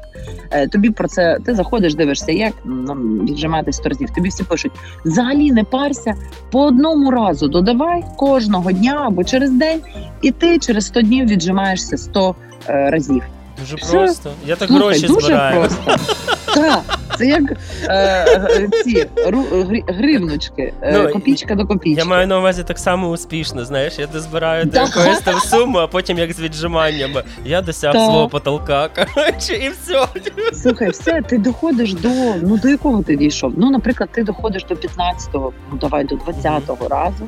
[0.52, 2.93] Е, тобі про це ти заходиш, дивишся, як ну,
[3.30, 4.10] віджимати 100 разів.
[4.10, 4.72] Тобі всі пишуть:
[5.06, 6.13] взагалі не парся,
[6.52, 9.82] по одному разу додавай кожного дня або через день,
[10.22, 13.24] і ти через 100 днів віджимаєшся 100 е, разів.
[13.60, 13.91] Дуже Все.
[13.98, 14.32] просто.
[14.45, 15.60] Я так Слухай, гроші дуже збираю.
[15.60, 15.95] просто.
[16.56, 16.82] Так,
[17.17, 17.58] це як е,
[17.89, 22.00] е, ці ру- гривночки, е, Ну, копійка до копійки.
[22.02, 24.88] Я маю на увазі так само успішно, знаєш, я дозбираю до Так.
[24.95, 27.24] якоїсь там суми, а потім як з віджиманнями.
[27.45, 28.02] Я досяг Так.
[28.02, 30.06] свого потолка, коротше, і все.
[30.54, 32.10] Слухай, все, ти доходиш до
[32.41, 33.54] ну до якого ти дійшов?
[33.58, 37.28] Ну, наприклад, ти доходиш до 15-го, ну давай до 20-го разу,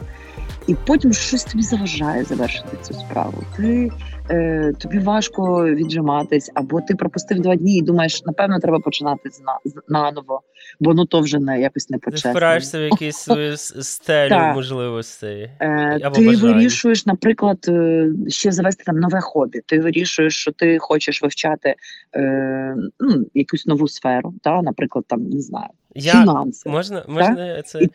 [0.67, 3.43] і потім щось тобі заважає завершити цю справу.
[3.57, 3.91] Ти
[4.29, 9.59] е, тобі важко віджиматись, або ти пропустив два дні і думаєш, напевно, треба починати зна-
[9.65, 10.41] з- наново,
[10.79, 15.49] бо ну то вже не якось не Ти впираєшся в якісь свою стелю можливостей.
[15.59, 16.53] Е, Або ти бажання.
[16.53, 19.61] вирішуєш, наприклад, е, ще завести там нове хобі.
[19.65, 21.75] Ти вирішуєш, що ти хочеш вивчати
[22.15, 26.69] е, ну, якусь нову сферу, та, наприклад, там не знаю, Я фінанси.
[26.69, 27.89] можна, можна я це І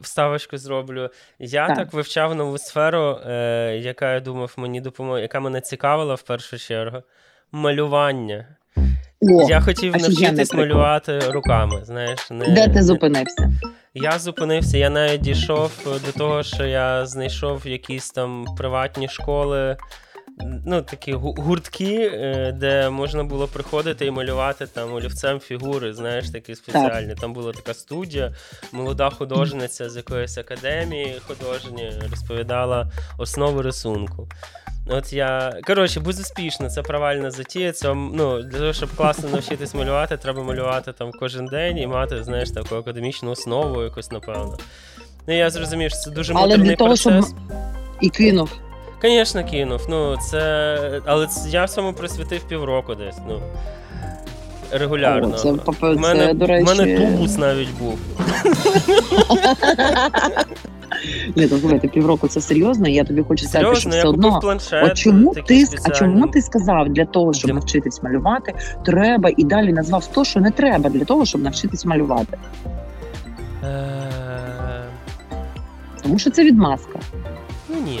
[0.00, 1.10] вставочку зроблю.
[1.38, 1.76] Я Так.
[1.76, 6.58] так, вивчав нову сферу, е, яка я думав, мені допоможе, яка мене цікавила в першу
[6.58, 7.02] чергу.
[7.52, 8.46] Малювання.
[9.22, 11.80] О, я хотів навчитись малювати руками.
[11.84, 13.50] Знаєш, не, де ти зупинився?
[13.94, 15.70] Я зупинився, я навіть дійшов
[16.06, 19.76] до того, що я знайшов якісь там приватні школи,
[20.66, 26.30] ну такі гу- гуртки, е, де можна було приходити і малювати там олівцем фігури, знаєш,
[26.30, 27.14] такі спеціальні.
[27.20, 28.32] Там була така студія,
[28.72, 32.86] молода художниця з якоїсь академії художньої розповідала
[33.18, 34.28] основи рисунку.
[34.86, 35.60] От я.
[35.66, 37.72] Коротше, будь успішно, це провальна затія.
[37.72, 42.24] Це, ну, для того, щоб класно навчитись малювати, треба малювати там кожен день і мати,
[42.24, 44.58] знаєш, таку академічну основу якусь, напевно.
[45.26, 47.34] Ну, я зрозумів, що це дуже Але для того, щоб процес.
[48.00, 48.50] І кинув.
[49.02, 49.86] Звісно, кинув.
[49.88, 51.00] Ну, це.
[51.06, 51.48] Але це...
[51.50, 53.18] я всьому присвятив півроку десь.
[53.28, 53.42] Ну.
[54.72, 55.28] Регулярно.
[55.28, 56.62] О, це, попе- У мене, це, до речі...
[56.62, 57.98] у мене тубус навіть був.
[61.36, 64.26] Ні, то слухайте, півроку це серйозно, і я тобі хочу сказати, що все я купив
[64.26, 64.40] одно.
[64.40, 64.84] планшет.
[64.84, 68.54] От чому ти а чому ти сказав для того, щоб Для- навчитись малювати,
[68.84, 72.38] треба і далі назвав то, що не треба для того, щоб навчитись малювати?
[76.02, 76.98] Тому що це відмазка.
[77.68, 78.00] Ну ні.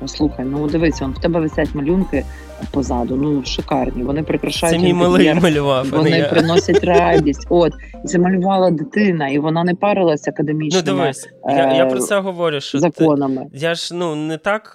[0.00, 2.24] Послухай, ну дивись, он в тебе висять малюнки
[2.70, 3.16] позаду.
[3.16, 4.02] Ну шикарні.
[4.02, 6.28] Вони прикрашають Це мій малий малював, Вони я.
[6.28, 7.46] приносять радість.
[7.50, 7.72] От
[8.04, 10.32] і це малювала дитина, і вона не парилася
[10.76, 13.46] Ну дивись, е- я, я про це говорю, що ти, законами.
[13.52, 14.72] я ж ну не так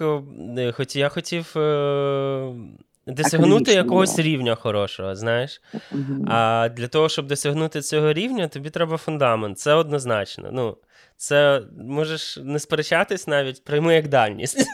[0.58, 1.60] е, хоч я хотів е,
[3.08, 4.22] досягнути якогось да.
[4.22, 5.60] рівня хорошого, знаєш.
[5.92, 6.28] Мгм.
[6.30, 9.58] А для того, щоб досягнути цього рівня, тобі треба фундамент.
[9.58, 10.48] Це однозначно.
[10.52, 10.76] Ну,
[11.16, 14.58] це можеш не сперечатись навіть, прийми як даність.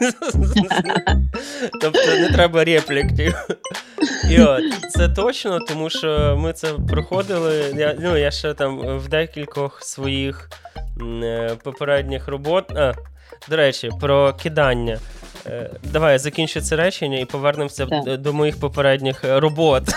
[1.81, 3.35] тобто не треба репліктів.
[4.29, 7.73] І от, це точно, тому що ми це проходили.
[7.77, 10.49] Я, ну, я ще там в декількох своїх
[11.23, 12.71] е, попередніх робот.
[12.71, 12.93] А,
[13.49, 14.99] до речі, про кидання.
[15.47, 18.17] Е, Давай я закінчу це речення і повернемося Так.
[18.17, 19.83] до моїх попередніх е, робот.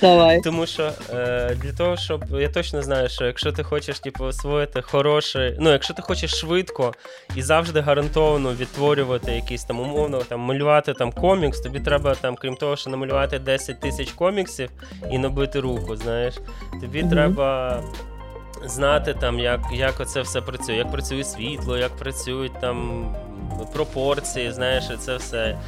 [0.00, 0.40] Давай.
[0.40, 4.82] Тому що е, для того, щоб я точно знаю, що якщо ти хочеш типу, освоїти
[4.82, 6.94] хороше, ну якщо ти хочеш швидко
[7.36, 12.54] і завжди гарантовано відтворювати якісь там умовно там малювати там комікс, тобі треба там, крім
[12.56, 14.70] того, що намалювати 10 тисяч коміксів
[15.10, 15.96] і набити руку.
[15.96, 16.34] Знаєш,
[16.80, 17.10] тобі Мгм.
[17.10, 17.82] треба.
[18.66, 23.06] Знати там, як, як оце все працює, як працює світло, як працюють там
[23.72, 25.58] пропорції, знаєш, це все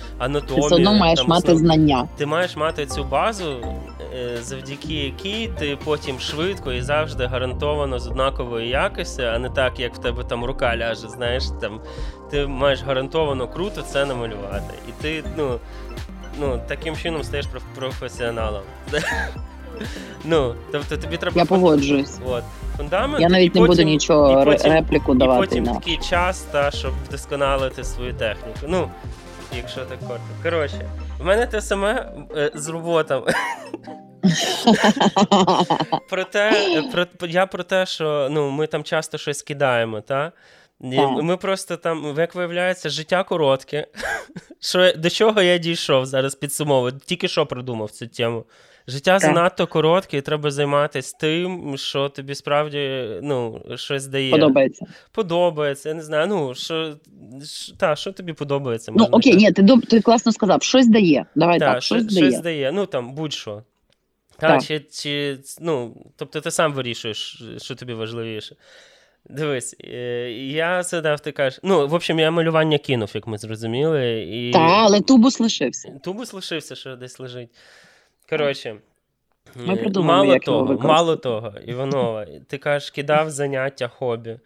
[0.55, 2.09] Ти все одно маєш там, мати основ- знання.
[2.17, 3.57] ти маєш мати цю базу,
[4.15, 9.81] е, завдяки якій ти потім швидко і завжди гарантовано з однакової якості, а не так,
[9.81, 11.09] як в тебе там рука ляже.
[11.09, 11.81] Знаєш, там
[12.31, 14.75] ти маєш гарантовано круто це намалювати.
[14.89, 15.59] І ти, ну,
[16.41, 18.63] ну таким чином стаєш проф- професіоналом.
[20.25, 21.37] Ну, тобто тобі треба.
[21.41, 22.19] Я погоджуюсь.
[22.27, 22.43] От.
[22.79, 25.47] Фундамент, Я навіть і не буду нічого і потім- репліку І давати.
[25.47, 25.75] потім на.
[25.75, 28.59] такий час, та, щоб вдосконалити свою техніку.
[28.69, 28.91] Ну,
[29.57, 30.27] якщо так коротко.
[30.43, 33.33] Коротше, в мене те саме е, з роботами.
[36.09, 36.53] Про те,
[36.93, 40.33] про, я про те, що ну, ми там часто щось кидаємо, та?
[40.81, 43.87] І Ми просто там, як виявляється, життя коротке.
[44.61, 46.93] Що, до чого я дійшов зараз підсумовую?
[46.93, 48.45] Тільки що придумав цю тему.
[48.89, 54.31] Життя занадто коротке, і треба займатися тим, що тобі справді ну, щось дає.
[54.31, 54.87] Подобається.
[55.13, 56.27] Подобається, я не знаю.
[56.27, 56.97] Ну, що,
[57.45, 58.93] що, та, що тобі подобається?
[58.97, 59.41] Ну окей, так.
[59.41, 61.27] ні, ти ти класно сказав, щось дає.
[61.35, 62.31] Давай Та, так, щось щось, дає.
[62.31, 62.73] щось дає.
[62.73, 63.63] Ну там будь-що.
[64.39, 64.65] Та, Так.
[64.65, 68.57] Чи, чи, ну, тобто ти сам вирішуєш, що тобі важливіше.
[69.31, 71.61] Дивись, е, я задав, ти кажеш.
[71.63, 74.23] Ну, в общем, я малювання кинув, як ми зрозуміли.
[74.23, 74.53] І...
[74.53, 75.93] Та, але тубус лишився.
[76.05, 77.49] Тубус лишився, що десь лежить.
[78.31, 78.77] Коротше,
[79.57, 84.39] Ми придумали, мало того, мало того, Іванова, ти кажеш, кидав заняття, хобі.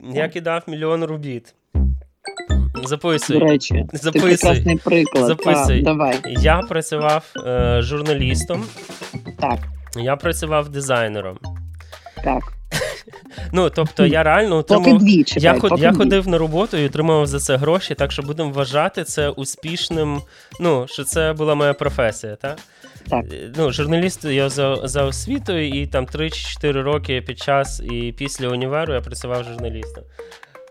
[0.00, 1.54] Я кидав мільйон робіт.
[2.74, 3.38] До Записуй.
[3.38, 4.28] речі, ти Записуй.
[4.30, 5.24] прекрасний приклад.
[5.26, 5.80] Записуй.
[5.80, 6.20] А, давай.
[6.24, 8.64] Я працював е, журналістом,
[9.40, 9.58] Так,
[9.96, 11.38] я працював дизайнером.
[12.24, 12.42] так.
[13.52, 15.02] Ну, тобто, я реально Поки отримав.
[15.02, 18.50] дві Я, ход, я ходив на роботу і отримав за це гроші, так що будемо
[18.50, 20.20] вважати це успішним.
[20.60, 22.58] Ну, що це була моя професія, так?
[23.08, 23.24] Так.
[23.56, 28.94] Ну, журналіст я за, за освітою, і там 3-4 роки під час і після універу
[28.94, 30.04] я працював журналістом.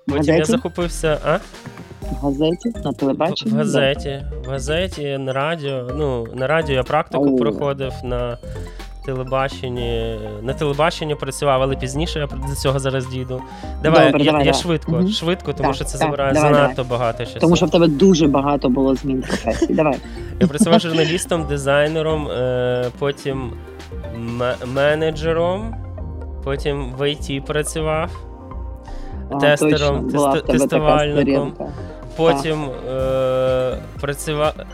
[0.08, 1.18] Потім я захопився.
[1.26, 1.40] А?
[2.02, 3.54] В газеті, на телебаченні.
[3.54, 5.88] В газеті, в газеті, на радіо.
[5.98, 7.38] Ну, на радіо я практику О.
[7.38, 8.38] проходив на
[9.06, 10.20] телебаченні.
[10.42, 13.42] На телебаченні працював, але пізніше я до цього зараз дійду.
[13.84, 14.62] Давай, Добре, я, давай, я давай.
[14.64, 15.08] швидко, Мгм.
[15.10, 17.40] швидко, тому Так, що це так, забирає давай, занадто багато часу.
[17.40, 19.74] Тому що в тебе дуже багато було змін професій.
[19.74, 19.98] Давай.
[20.40, 23.52] Я працював журналістом, дизайнером, е, потім
[24.18, 25.76] ме- менеджером,
[26.44, 28.10] потім в ІТ працював,
[29.32, 31.54] А, Тестером, точно, така тестувальником.
[32.18, 34.66] Потім е, працював е,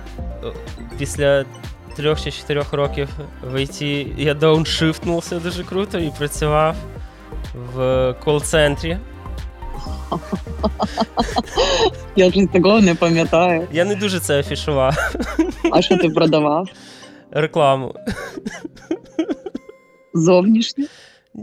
[0.97, 1.45] після
[1.97, 3.09] трьох чи чотирьох років
[3.51, 6.75] в IT я дауншифтнувся дуже круто і працював
[7.73, 8.97] в кол-центрі.
[12.15, 13.67] Я ж такого не пам'ятаю.
[13.71, 15.13] Я не дуже це афішував.
[15.71, 16.67] А що ти продавав?
[17.31, 17.95] Рекламу.
[20.13, 20.85] Зовнішнє?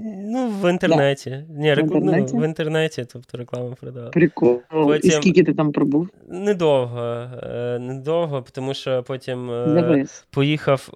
[0.05, 1.45] Ну, в інтернеті.
[1.49, 1.85] Ні, рек...
[1.85, 2.33] інтернеті?
[2.35, 4.11] Ну, в інтернеті, тобто рекламу продавав.
[4.11, 4.61] Прикол.
[4.71, 6.09] Потім- І скільки ти там пробув?
[6.29, 7.01] Недовго.
[7.43, 10.27] е, Недовго, тому що потім е, Завис.
[10.31, 10.91] поїхав.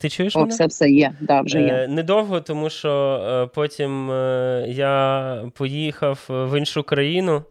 [0.00, 0.50] Ти чуєш О, мене?
[0.54, 1.12] все, все є.
[1.20, 1.66] Да, вже є.
[1.68, 2.90] Е, Недовго, тому що
[3.28, 7.42] е, потім е, я поїхав в іншу країну,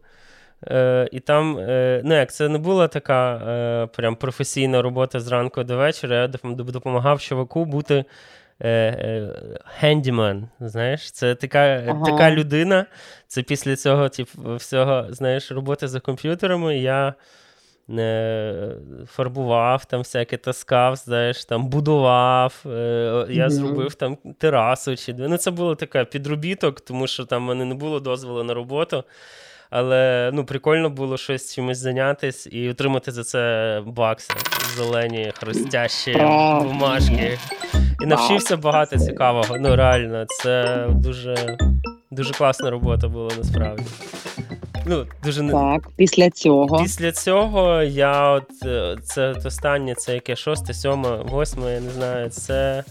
[0.68, 5.62] е, і там, е, ну як, це не була така е, прям професійна робота зранку
[5.64, 6.16] до вечора.
[6.16, 8.04] Я допомагав чуваку бути.
[9.80, 12.04] Хендімен, знаєш, це така, Ага.
[12.04, 12.86] така людина.
[13.26, 16.78] Це після цього, типу, всього, знаєш, роботи за комп'ютерами.
[16.78, 17.14] Я
[17.90, 18.72] е,
[19.06, 22.62] фарбував там всяке таскав, знаєш, там будував.
[22.66, 23.50] Е, я Мгм.
[23.50, 25.14] зробив там терасу чи.
[25.14, 29.04] Ну, це було таке підробіток, тому що там в мене не було дозволу на роботу.
[29.70, 34.34] Але ну, прикольно було щось чимось зайнятися і отримати за це бакси,
[34.76, 36.12] зелені, хрустящі
[36.62, 37.38] бумажки.
[38.02, 39.56] І навчився багато цікавого.
[39.58, 41.56] Ну, реально, це дуже,
[42.10, 43.84] дуже класна робота була насправді.
[44.88, 46.82] Ну, дуже Так, після цього.
[46.82, 51.90] Після цього я от е, це от останнє, це яке шосте, сьоме, восьме, я не
[51.90, 52.30] знаю.
[52.30, 52.84] Це,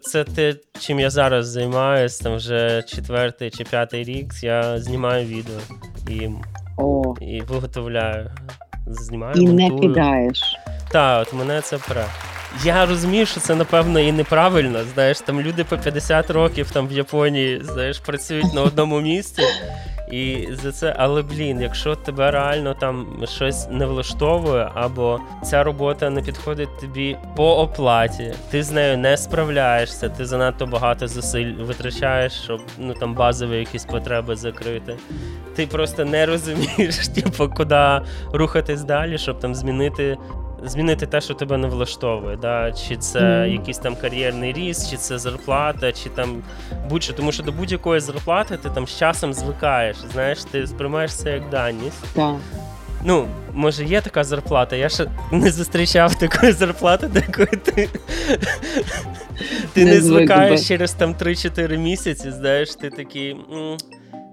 [0.00, 4.32] це те, чим я зараз займаюся, там вже четвертий чи п'ятий рік.
[4.42, 5.58] Я знімаю відео
[6.08, 6.28] і,
[6.76, 8.30] О, і виготовляю.
[8.86, 10.56] Знімаю, і не кидаєш.
[10.90, 12.04] Так, от мене це пре.
[12.64, 14.84] Я розумію, що це напевно і неправильно.
[14.94, 19.42] Знаєш, там люди по 50 років там в Японії знаєш, працюють на одному місці.
[20.10, 26.10] І за це, але блін, якщо тебе реально там щось не влаштовує, або ця робота
[26.10, 32.32] не підходить тобі по оплаті, ти з нею не справляєшся, ти занадто багато зусиль витрачаєш,
[32.32, 34.96] щоб ну там базові якісь потреби закрити.
[35.56, 38.00] Ти просто не розумієш, типу, куди
[38.32, 40.18] рухатись далі, щоб там змінити
[40.64, 42.36] змінити те, що тебе не влаштовує.
[42.36, 42.72] Да?
[42.72, 46.42] Чи це якийсь там кар'єрний ріст, чи це зарплата, чи там
[46.88, 47.12] будь-що.
[47.12, 49.96] Тому що до будь-якої зарплати ти там з часом звикаєш.
[50.12, 52.04] Знаєш, ти сприймаєш це як даність.
[52.14, 52.34] Так.
[53.04, 54.76] Ну, може, є така зарплата.
[54.76, 57.88] Я ще не зустрічав такої зарплати, до якої ти.
[59.72, 63.36] Ти Не не звикаєш через там 3-4 місяці, знаєш, ти такий.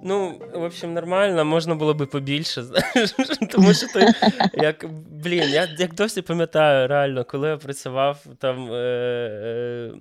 [0.08, 2.64] «М, Ну, в общем, нормально, можна було би побільше.
[2.64, 3.14] знаєш,
[3.52, 4.14] Тому що ти,
[4.54, 8.72] як, блін, я як досі пам'ятаю, реально, коли я працював там.
[8.72, 9.92] Е, е,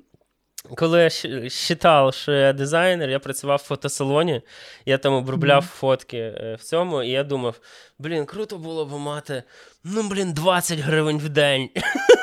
[0.77, 4.43] коли я вважав, що я дизайнер, я працював в фотосалоні,
[4.87, 5.67] я там обробляв mm.
[5.67, 7.61] фотки е, в цьому, і я думав:
[7.99, 9.43] блін, круто було б мати
[9.85, 11.71] ну, блін, 20 гривень в день.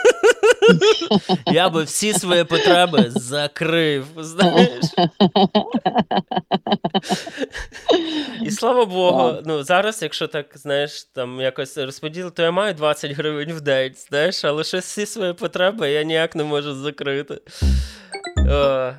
[1.46, 4.06] Я би всі свої потреби закрив.
[4.18, 4.86] знаєш.
[8.42, 13.12] І слава Богу, ну зараз, якщо так знаєш, там якось розподіл, то я маю 20
[13.12, 17.42] гривень в день, знаєш, але ще всі свої потреби я ніяк не можу закрити.
[18.50, 18.92] О.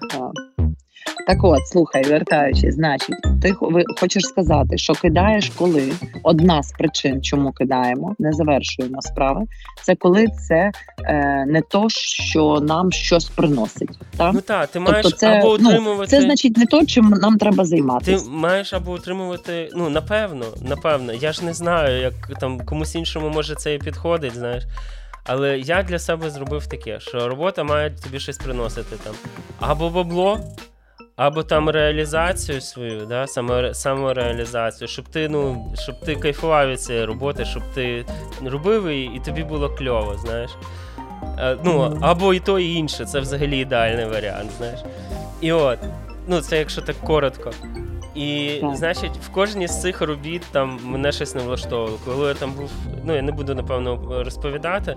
[1.27, 3.55] Так от, слухай, вертаючись, значить, ти
[4.01, 5.93] хочеш сказати, що кидаєш, коли
[6.23, 9.47] одна з причин, чому кидаємо, не завершуємо справи,
[9.83, 10.73] це коли це
[11.05, 13.99] е, не то, що нам щось приносить.
[14.17, 14.35] Так?
[14.35, 16.01] Ну так, ти тобто маєш це, або утримувати...
[16.01, 18.25] Ну, це значить не то, чим нам треба займатися.
[18.25, 21.13] Ти маєш або утримувати, ну напевно, напевно.
[21.13, 24.65] Я ж не знаю, як там комусь іншому може це і підходить, знаєш.
[25.27, 29.15] Але я для себе зробив таке, що робота має тобі щось приносити там.
[29.61, 30.41] Або бабло,
[31.17, 33.27] або там реалізацію свою, да,
[33.73, 38.05] самореалізацію, щоб ти ну, щоб ти кайфував від цієї роботи, щоб ти
[38.45, 40.51] робив і, і тобі було кльово, знаєш.
[41.39, 44.81] Е, ну, Або і то, і інше, це взагалі ідеальний варіант, знаєш.
[45.41, 45.79] І от,
[46.29, 47.51] ну це якщо так коротко.
[48.15, 51.99] І, значить, в кожній з цих робіт там мене щось не влаштовувало.
[52.05, 52.71] Коли я там був,
[53.05, 54.97] ну я не буду напевно розповідати,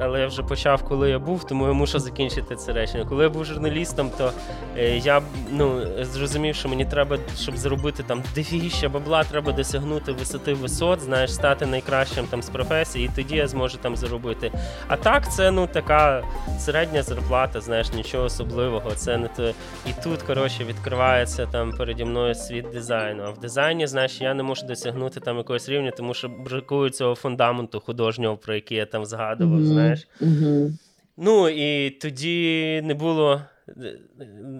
[0.00, 3.04] але я вже почав, коли я був, тому я мушу закінчити це речення.
[3.08, 4.32] Коли я був журналістом, то
[4.76, 10.54] е, я ну, зрозумів, що мені треба, щоб заробити там дефіща бабла, треба досягнути висоти
[10.54, 14.52] висот, знаєш, стати найкращим там з професії, і тоді я зможу там заробити.
[14.88, 16.24] А так, це ну така
[16.58, 18.90] середня зарплата, знаєш, нічого особливого.
[18.90, 19.48] Це не то.
[19.86, 23.22] І тут, коротше, відкривається там переді мною світ дизайну.
[23.26, 27.14] А в дизайні, знаєш, я не можу досягнути там якогось рівня, тому що бракує цього
[27.14, 29.60] фундаменту художнього, про який я там згадував.
[29.60, 29.64] Mm-hmm.
[29.64, 30.08] знаєш знаєш.
[30.20, 30.72] Угу.
[31.16, 33.98] Ну і тоді не було е,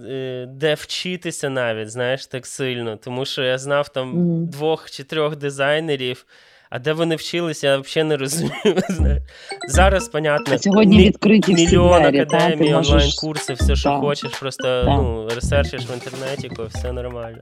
[0.09, 2.97] е, де вчитися навіть, знаєш, так сильно.
[2.97, 4.47] Тому що я знав там угу.
[4.47, 6.27] двох чи трьох дизайнерів.
[6.71, 8.53] А де вони вчилися, я взагалі не розумію.
[9.69, 14.01] Зараз, понятно, сьогодні відкриті мільйон академій, онлайн-курси, все, що так.
[14.01, 17.39] хочеш, просто ну, ресерчиш в інтернеті, все нормально.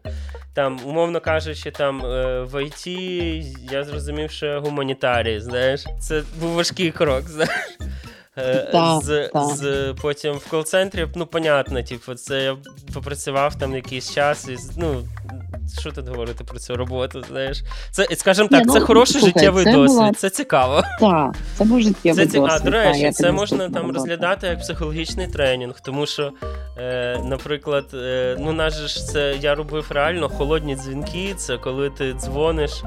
[0.55, 2.87] Там, умовно кажучи, там е, в ІТ
[3.73, 7.79] я зрозумів, що гуманітарій, знаєш, це був важкий крок, знаєш.
[8.73, 9.45] Так, з, так.
[9.45, 12.57] з Потім в кол-центрі, ну, понятно, типу, це я
[12.95, 15.03] попрацював там якийсь час, і ну,
[15.81, 17.23] що тут говорити про цю роботу?
[17.29, 17.63] знаєш?
[17.91, 20.13] Це, скажімо так, Ні, це ну, хороший слухай, життєвий це досвід, була...
[20.13, 20.83] це цікаво.
[21.01, 22.61] Так, це був життєвий це, досвід.
[22.61, 23.93] А, до речі, та, це можна там робота.
[23.93, 26.33] розглядати як психологічний тренінг, тому що,
[26.79, 32.13] е, наприклад, е, ну, наш ж це я робив реально холодні дзвінки, це коли ти
[32.13, 32.83] дзвониш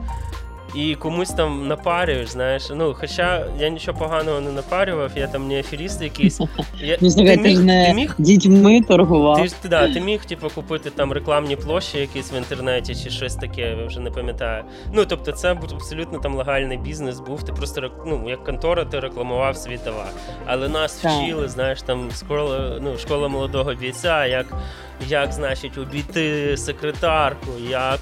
[0.75, 2.63] і комусь там напарюєш, знаєш.
[2.75, 6.39] Ну, Хоча я нічого поганого не напарював, я там не аферіст якийсь.
[6.81, 9.41] Я, ну, ти, міг, не ти міг дітьми торгував.
[9.41, 13.35] Ти, ти, да, ти міг типу, купити там рекламні площі якісь в інтернеті чи щось
[13.35, 14.63] таке, я вже не пам'ятаю.
[14.93, 17.43] Ну, тобто, це був абсолютно там легальний бізнес був.
[17.43, 20.09] Ти просто ну, як контора, ти рекламував свій товар.
[20.45, 21.11] Але нас так.
[21.11, 24.45] вчили, знаєш, там школа, ну, школа молодого бійця, як,
[25.07, 28.01] як значить, обійти секретарку, як.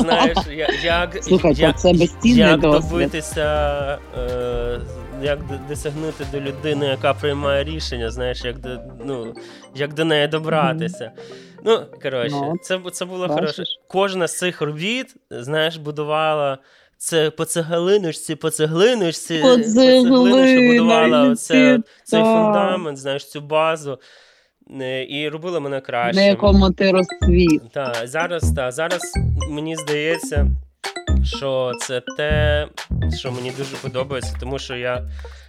[0.00, 0.38] Знаєш,
[0.82, 1.92] як Слухай, як, це
[2.24, 4.80] як добитися, е,
[5.22, 5.38] як
[5.68, 8.68] досягнути до людини, яка приймає рішення, знаєш, як до
[9.04, 9.34] ну,
[9.74, 11.04] як до неї добратися.
[11.04, 11.60] Mm-hmm.
[11.64, 12.46] Ну, коротше, no.
[12.46, 13.40] Ну, це це було Бачиш?
[13.40, 13.62] хороше.
[13.88, 16.58] Кожна з цих робіт, знаєш, будувала.
[16.96, 23.98] Це по цеглиночці, по цеглиночці, по цеглиночці будувала оце, цей фундамент, знаєш, цю базу.
[24.80, 26.20] Е, і робила мене краще.
[26.20, 27.62] На якому ти розцвіт.
[27.72, 29.00] Так, зараз так, зараз
[29.50, 30.46] мені здається,
[31.24, 32.66] що це те,
[33.18, 35.02] що мені дуже подобається, тому що я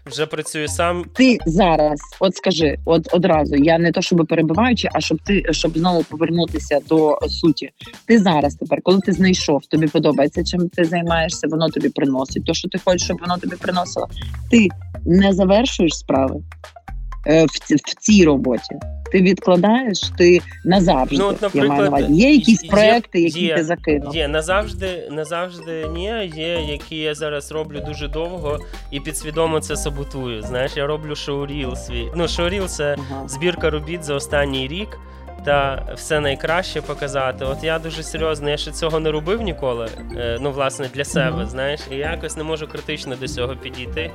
[0.06, 1.06] вже працюю сам.
[1.14, 5.78] Ти зараз, от скажи, от одразу, я не то, щоб перебиваючи, а щоб ти щоб
[5.78, 7.70] знову повернутися до суті.
[8.06, 12.46] Ти зараз тепер, коли ти знайшов, тобі подобається, чим ти займаєшся, воно тобі приносить.
[12.46, 14.08] То, що ти хочеш, щоб воно тобі приносило,
[14.52, 14.68] ти
[15.06, 16.42] не завершуєш справи.
[17.28, 18.76] Е, в в цій роботі.
[19.12, 21.18] Ти відкладаєш, ти назавжди.
[21.18, 24.16] Ну, от, наприклад, я маю Є якісь проекти, які є, ти закинув?
[24.16, 26.32] Є назавжди, назавжди ні.
[26.36, 28.60] Є, які я зараз роблю дуже довго
[28.92, 30.42] і підсвідомо це саботую.
[30.42, 32.08] Знаєш, я роблю шоуріл свій.
[32.16, 33.28] Ну, шоуріл це ага.
[33.28, 34.98] збірка робіт за останній рік.
[35.46, 37.46] Та все найкраще показати.
[37.46, 39.90] От я дуже серйозно, я ще цього не робив ніколи.
[40.18, 44.12] Е, ну, власне, для себе, знаєш, і я якось не можу критично до цього підійти.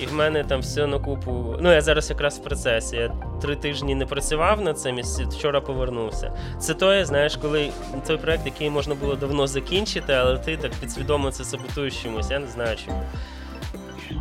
[0.00, 1.56] І в мене там все на купу.
[1.60, 2.96] Ну, я зараз якраз в процесі.
[2.96, 3.12] Я
[3.42, 6.32] три тижні не працював над цим і вчора повернувся.
[6.60, 7.70] Це той, знаєш, коли
[8.06, 12.30] той проект, який можна було давно закінчити, але ти так підсвідомо це саботуєш чомусь.
[12.30, 13.02] Я не знаю чому.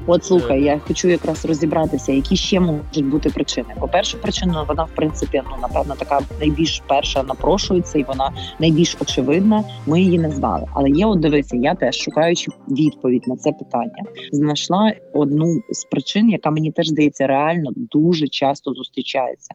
[0.07, 3.67] От слухай, я хочу якраз розібратися, які ще можуть бути причини.
[3.79, 8.97] По перше, причина вона в принципі ну напевно така найбільш перша напрошується, і вона найбільш
[9.01, 9.63] очевидна.
[9.85, 10.67] Ми її не знали.
[10.73, 16.29] Але є, от дивися, я теж шукаючи відповідь на це питання, знайшла одну з причин,
[16.29, 19.53] яка мені теж здається реально дуже часто зустрічається.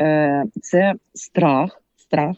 [0.00, 2.36] Е, Це страх, страх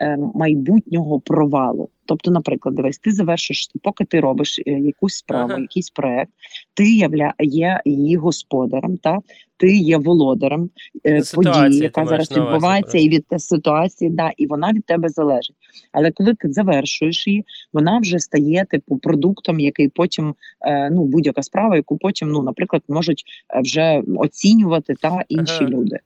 [0.00, 1.88] е, майбутнього провалу.
[2.08, 5.60] Тобто, наприклад, дивись, ти завершиш, поки ти робиш е, якусь справу, ага.
[5.60, 6.30] якийсь проект,
[6.74, 9.18] ти явля, є її господарем, та
[9.56, 10.70] ти є володарем
[11.06, 15.56] е, події, яка зараз відбувається, і від ситуації, да, і вона від тебе залежить.
[15.92, 21.42] Але коли ти завершуєш її, вона вже стає типу продуктом, який потім е, ну будь-яка
[21.42, 25.70] справа, яку потім, ну, наприклад, можуть е, вже оцінювати та інші ага.
[25.70, 25.98] люди.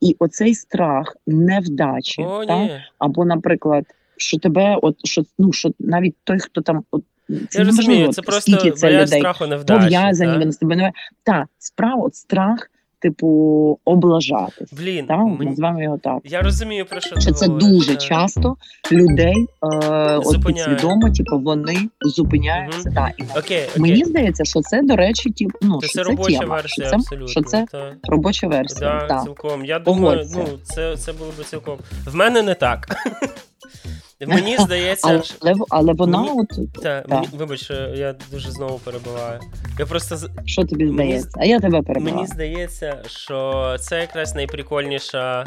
[0.00, 3.84] І оцей страх невдачі, О, та, або, наприклад
[4.16, 7.02] що тебе, от що ну що навіть той, хто там от.
[7.48, 10.92] Це Я розумію, це просто це людей страху невдачі, пов'язані, вони з тебе не
[11.24, 14.66] Так, справа, от страх, типу, облажати.
[14.72, 15.44] Блін, так, ми...
[15.44, 16.18] називаємо його так.
[16.24, 18.56] Я розумію, про що що це говориш, дуже часто
[18.92, 22.88] людей е, от підсвідомо, типу, вони зупиняються.
[22.88, 22.94] Угу.
[22.94, 23.82] Так, і окей, окей.
[23.82, 26.90] Мені здається, що це, до речі, ті, ну, це, що це робоча тема, версія, що
[26.90, 27.28] це, абсолютно.
[27.28, 27.96] Що це та.
[28.08, 28.98] робоча версія.
[29.00, 29.24] Да, так.
[29.24, 29.64] цілком.
[29.64, 31.78] Я думаю, ну, це, це було б цілком.
[32.06, 32.96] В мене не так.
[34.20, 37.14] Мені здається, але, але, але вона мені, от та, та.
[37.14, 39.40] Мені, вибач, я дуже знову перебуваю.
[39.78, 41.28] Я просто що тобі здається?
[41.36, 42.14] Мені, а я тебе перебуваю.
[42.16, 45.46] Мені здається, що це якраз найприкольніша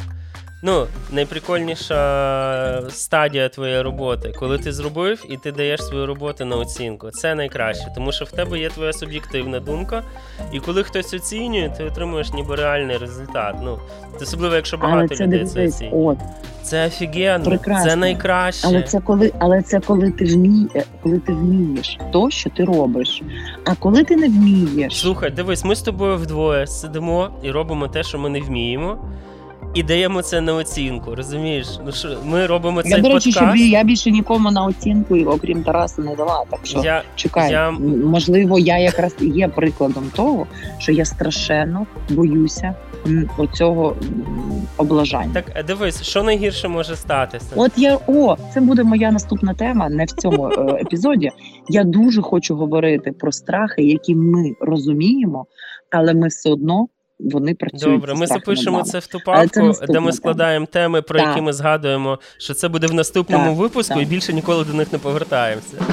[0.62, 7.12] Ну, найприкольніша стадія твоєї роботи, коли ти зробив і ти даєш свою роботу на оцінку.
[7.12, 10.04] Це найкраще, тому що в тебе є твоя суб'єктивна думка,
[10.52, 13.56] і коли хтось оцінює, ти отримуєш ніби реальний результат.
[13.64, 13.80] Ну,
[14.22, 16.16] особливо, якщо багато це людей це оцінює.
[16.64, 17.90] Це офігенно, Прекрасно.
[17.90, 18.68] це найкраще.
[18.68, 23.22] Але це коли, але це коли ти вмієш, коли ти вмієш то, що ти робиш.
[23.66, 28.04] А коли ти не вмієш, слухай, дивись, ми з тобою вдвоє сидимо і робимо те,
[28.04, 28.98] що ми не вміємо
[29.74, 31.16] і даємо це на оцінку.
[31.16, 31.68] Розумієш?
[31.86, 35.64] Ну що ми робимо цей Я, до речі, щоб я більше нікому на оцінку, окрім
[35.64, 36.44] Тараса, не дала.
[36.50, 37.72] Так що я, чекай, я...
[37.72, 40.48] можливо, я якраз є прикладом того,
[40.78, 42.76] що я страшенно боюся
[43.38, 43.96] оцього
[44.78, 45.34] облажання.
[45.34, 47.54] Так дивись, що найгірше може статися.
[47.56, 51.32] От я о, це буде моя наступна тема, не в цьому е, епізоді.
[51.70, 55.46] Я дуже хочу говорити про страхи, які ми розуміємо,
[55.92, 56.88] але ми все одно
[57.20, 58.00] вони працюють.
[58.00, 61.28] Добре, ми запишемо це в ту папку, де ми складаємо теми, про так.
[61.28, 64.04] які ми згадуємо, що це буде в наступному так, випуску, так.
[64.04, 65.78] і більше ніколи до них не повертаємося.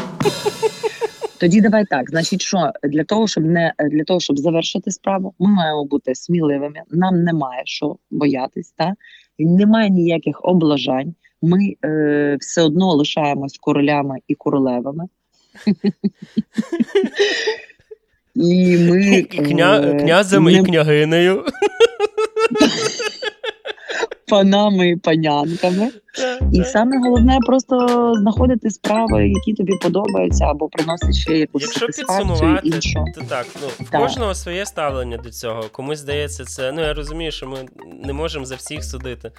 [1.41, 2.11] Тоді давай так.
[2.11, 6.83] Значить, що для того, щоб не для того, щоб завершити справу, ми маємо бути сміливими.
[6.91, 8.95] Нам немає що боятись, та
[9.39, 11.15] немає ніяких облажань.
[11.43, 15.05] Ми е, все одно лишаємось королями і королевами.
[18.37, 19.81] І ми Кня...
[19.81, 20.53] Е, князем не...
[20.53, 21.45] і княгинею.
[24.29, 25.91] Панами і панянками.
[26.53, 32.69] І саме головне просто знаходити справи, які тобі подобаються, або приносять ще якусь Якщо підсумувати,
[32.69, 33.05] іншу.
[33.15, 34.01] то так ну в так.
[34.01, 35.65] кожного своє ставлення до цього.
[35.73, 37.59] Комусь здається, це ну я розумію, що ми
[38.05, 39.31] не можемо за всіх судити.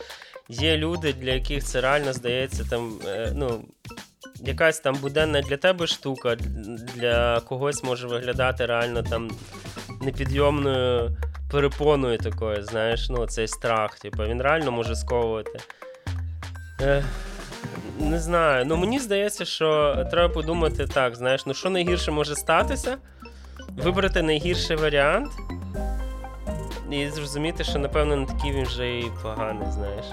[0.50, 3.62] Є люди, для яких це реально здається там, е, ну
[4.46, 6.36] якась там буденна для тебе штука,
[6.96, 9.32] для когось може виглядати реально там
[10.02, 11.18] непідйомною
[11.52, 15.60] перепоною такою, знаєш, ну цей страх, типу, він реально може сковувати.
[16.82, 17.04] Е,
[18.00, 22.98] Не знаю, ну мені здається, що треба подумати так, знаєш, ну що найгірше може статися,
[23.78, 25.32] вибрати найгірший варіант.
[26.92, 30.06] І зрозуміти, що напевно не такий він вже і поганий, знаєш.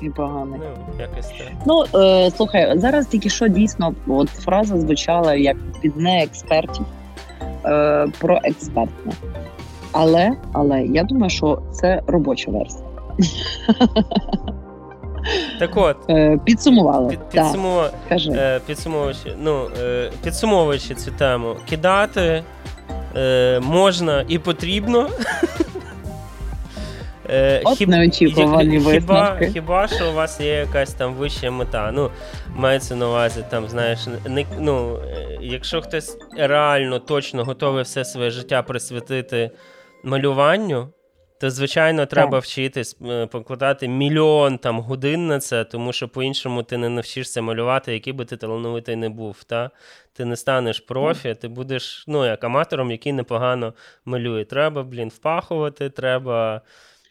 [0.00, 0.60] І поганий.
[0.62, 1.48] Ну, якось так.
[1.66, 6.86] Ну, е, слухай, зараз тільки що дійсно от фраза звучала як від неекспертів
[7.64, 9.12] е, про експертне.
[9.92, 12.84] Але, але я думаю, що це робоча версія.
[15.58, 17.08] Так от, е, підсумували.
[17.08, 17.84] Під, підсумов...
[18.10, 22.42] е, підсумовуючи, ну, е, підсумовуючи цю тему, кидати
[23.60, 25.08] можна і потрібно.
[27.30, 31.92] Е, От хіб, неочікувані хіба, хіба що у вас є якась там вища мета?
[31.92, 32.10] Ну,
[32.54, 38.30] мається на увазі, там, знаєш, не, ну, е, якщо хтось реально точно готовий все своє
[38.30, 39.50] життя присвятити
[40.04, 40.88] малюванню,
[41.40, 42.44] то звичайно треба так.
[42.44, 47.92] вчитись е, покладати мільйон там годин на це, тому що по-іншому ти не навчишся малювати,
[47.92, 49.44] який би ти талановитий не був.
[49.44, 49.70] Та?
[50.12, 53.74] Ти не станеш профі, ти будеш ну, як аматором, який непогано
[54.04, 54.44] малює.
[54.44, 56.60] Треба, блін, впахувати, треба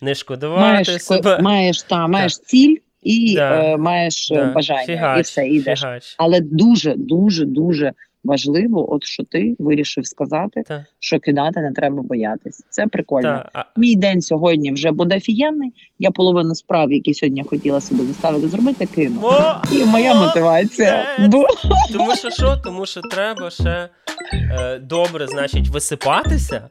[0.01, 1.39] не шкодувати маєш, себе.
[1.41, 2.75] Маєш, та, маєш ціль.
[3.03, 5.79] І да, е, маєш да, бажання, фігач, і все йдеш.
[5.79, 6.15] Фігач.
[6.17, 7.93] Але дуже, дуже, дуже
[8.23, 10.85] важливо, от що ти вирішив сказати, Та.
[10.99, 12.63] що кидати не треба боятися.
[12.69, 13.45] Це прикольно.
[13.53, 13.65] Та.
[13.77, 15.73] Мій день сьогодні вже буде офігенний.
[15.99, 19.19] Я половину справ, які сьогодні хотіла собі заставити зробити, кину.
[19.23, 21.05] О, І моя о, мотивація.
[21.29, 21.47] Бо...
[21.93, 22.57] Тому що що?
[22.63, 23.89] Тому що треба ще
[24.33, 26.69] е, добре, значить, висипатися.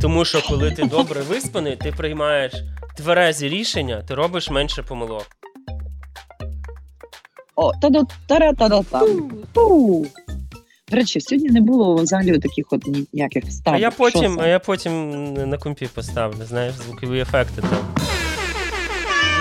[0.00, 2.52] Тому що коли ти добре виспаний, ти приймаєш
[2.96, 5.26] тверезі рішення, ти робиш менше помилок.
[7.56, 7.90] О, та
[8.26, 9.30] та та там
[10.90, 12.82] до речі, сьогодні не було взагалі таких от
[13.12, 13.78] ніяких ставок.
[13.78, 17.78] А я потім, а я потім на компі поставлю, знаєш, звукові ефекти там.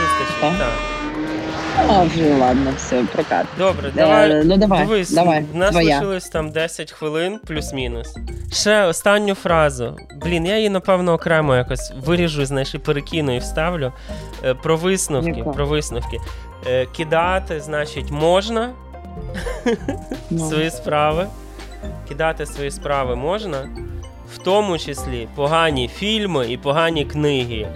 [0.01, 0.98] Вистачить, так.
[1.87, 3.45] А, вже ладно, все, прокат.
[3.57, 4.31] Добре, давай.
[4.31, 5.95] Е, ну давай, Дивись, давай, в нас твоя.
[5.95, 8.15] лишилось там 10 хвилин, плюс-мінус.
[8.53, 9.97] Ще останню фразу.
[10.21, 13.93] Блін, я її, напевно, окремо якось виріжу, знаєш, і перекину і вставлю.
[14.45, 15.33] Е, про висновки.
[15.37, 15.49] Яка?
[15.49, 16.17] Про висновки.
[16.67, 18.69] Е, кидати, значить, можна
[20.29, 20.49] Ну.
[20.49, 21.27] свої справи.
[22.07, 23.69] Кидати свої справи можна,
[24.35, 27.67] в тому числі погані фільми і погані книги.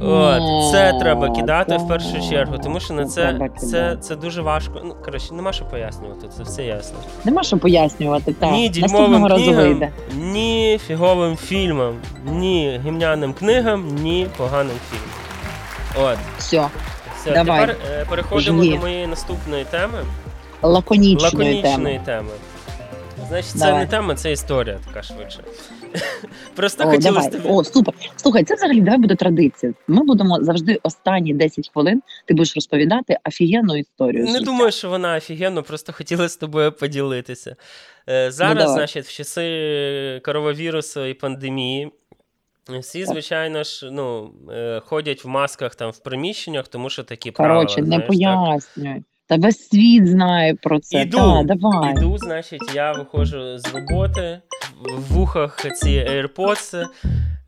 [0.00, 4.80] От, Це треба кидати в першу чергу, тому що на це це, це дуже важко.
[4.84, 6.98] Ну, коротше, нема що пояснювати, це все ясно.
[7.24, 8.52] Нема що пояснювати, так.
[8.52, 9.82] Ні дільмовим книгам,
[10.16, 11.94] ні фіговим фільмам,
[12.24, 16.10] ні гімняним книгам, ні поганим фільмам.
[16.12, 16.18] От.
[16.38, 16.66] Все.
[17.16, 17.60] Все, Давай.
[17.60, 18.72] Тепер е, переходимо Жги.
[18.74, 19.98] до моєї наступної теми.
[20.62, 22.00] Лаконічної, Лаконічної теми.
[22.04, 22.30] теми.
[23.28, 23.80] Значить, це Давай.
[23.80, 25.40] не тема, це історія така швидше.
[26.54, 27.52] Просто О, хотілося давай.
[27.52, 27.94] О, супер.
[28.16, 29.74] Слухай, це взагалі давай буде традиція.
[29.88, 32.02] Ми будемо завжди останні 10 хвилин.
[32.24, 34.24] Ти будеш розповідати офігенну історію.
[34.24, 37.56] Не думаю, що вона офігенно, просто хотіла з тобою поділитися.
[38.08, 41.92] Е, Зараз, Ну, значить, в часи коровавірусу і пандемії.
[42.80, 47.74] Всі, звичайно ж, ну, е, ходять в масках там в приміщеннях, тому що такі Коротше,
[47.76, 47.98] правила.
[47.98, 48.56] не знаєш, так.
[48.76, 49.02] пояснюй.
[49.28, 51.02] Та весь світ знає про це.
[51.02, 51.92] Іду, Та, давай.
[51.92, 54.40] іду, значить, я виходжу з роботи,
[54.84, 56.86] в вухах ці AirPods,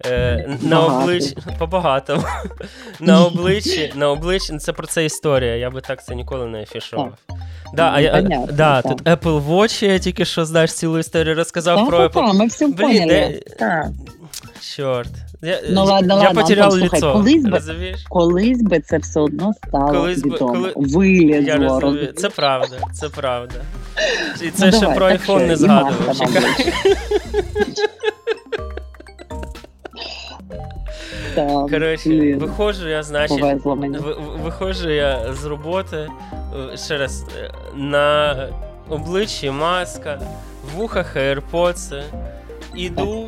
[0.07, 2.23] е, на обличчі по-багатому.
[3.01, 7.13] на обличчі, на обличчі, це про це історія, я би так це ніколи не афішував.
[7.75, 8.93] Да, а я, Понятно, да, так.
[8.97, 12.27] тут Apple Watch, я тільки що знаєш цілу історію розказав Та, про та, Apple.
[12.27, 13.43] та, ми все Блін, поняли.
[13.59, 13.91] де-.
[14.77, 15.11] Чорт.
[15.43, 18.05] Я, Ну, ладно, я ладно, потеряв Антон, лицо, колись би- розумієш?
[18.09, 20.53] Колись би це все одно стало Колись би- відомо.
[20.53, 21.47] коли- Вилізло.
[21.47, 22.13] Я розумію.
[22.13, 23.55] Це правда, це правда.
[24.43, 26.17] І це Ну, ще давай, про iPhone не згадував.
[26.19, 26.73] Чекай.
[31.35, 33.43] Так, Коротше, виходжу я, значить,
[34.45, 35.97] виходжу я з роботи,
[36.73, 38.35] е, ще раз, е, на
[38.89, 40.21] обличчі маска,
[40.65, 42.03] в вухах AirPods,
[42.75, 43.27] іду,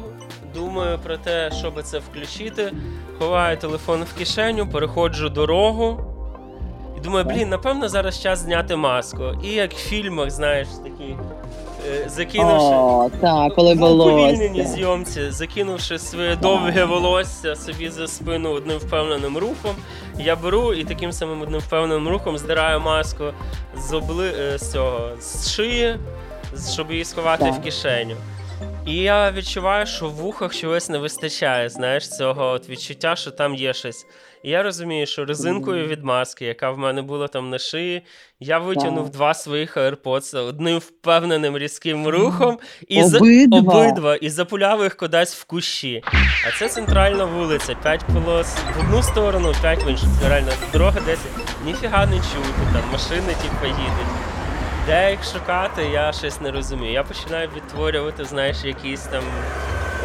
[0.55, 2.73] думаю про те, щоб це включити,
[3.19, 6.01] ховаю телефон в кишеню, переходжу дорогу.
[6.99, 9.23] І думаю, блін, напевно, зараз час зняти маску.
[9.45, 11.17] І як в фільмах, знаєш, такі.
[11.91, 18.79] е, Закинувши О, так, коли в зйомці, закинувши своє довге волосся собі за спину одним
[18.79, 19.75] впевненим рухом,
[20.19, 23.25] я беру і таким самим одним впевненим рухом здираю маску
[23.79, 24.33] з обли...
[24.39, 25.97] е, з цього з шиї,
[26.73, 27.55] щоб її сховати Так.
[27.55, 28.17] в кишеню.
[28.87, 33.55] І я відчуваю, що в вухах чогось не вистачає, знаєш, цього от відчуття, що там
[33.55, 34.07] є щось.
[34.43, 38.03] І я розумію, що резинкою від маски, яка в мене була там на шиї,
[38.41, 42.59] я витягнув два своїх AirPods одним впевненим різким рухом
[42.89, 43.59] і за- Обидва?
[43.59, 46.03] обидва і запуляв їх кудись в кущі.
[46.49, 50.07] А це центральна вулиця, п'ять полос в одну сторону, п'ять в іншу.
[50.29, 51.19] Реально, дорога 10.
[51.65, 54.22] Ніфіга не чути, там машини типу їдуть.
[54.87, 56.93] Де їх шукати, я щось не розумію.
[56.93, 59.25] Я починаю відтворювати, знаєш, якісь там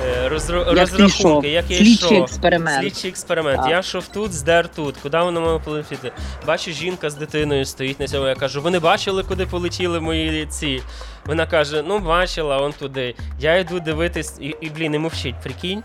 [0.06, 0.60] е, розру...
[0.60, 2.82] Як розрахунки, як я Слідчий експеримент.
[2.82, 3.62] Слідчий експеримент.
[3.62, 3.70] Так.
[3.70, 4.98] Я йшов тут, здер тут.
[4.98, 6.12] Куди воно має полетіти?
[6.48, 8.28] Бачу, жінка з дитиною стоїть на цьому.
[8.28, 10.82] Я кажу, ви не бачили, куди полетіли мої ці?
[11.26, 13.16] Вона каже: ну бачила, он туди.
[13.40, 15.84] Я йду дивитись, і, і блін, і мовчить, прикинь.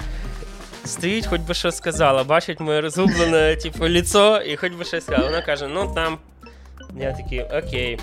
[0.84, 5.28] Стоїть, хоч би що сказала, бачить моє розгублене, типу, ліцо, і хоч би щось сказала.
[5.28, 6.18] Вона каже, ну там.
[7.00, 7.98] Я такий, окей.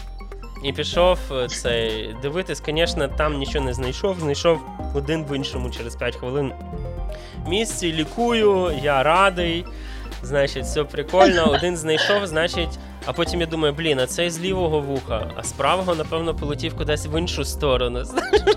[0.64, 4.20] І пішов е, цей дивитись, звісно, там нічого не знайшов.
[4.20, 4.60] Знайшов
[4.94, 6.52] один в іншому через 5 хвилин.
[7.48, 9.66] Місці лікую, я радий.
[10.24, 11.52] Значить, все прикольно.
[11.54, 15.52] Один знайшов, значить, а потім я думаю, блін, а цей з лівого вуха, а з
[15.52, 18.04] правого, напевно, полетів кудись в іншу сторону.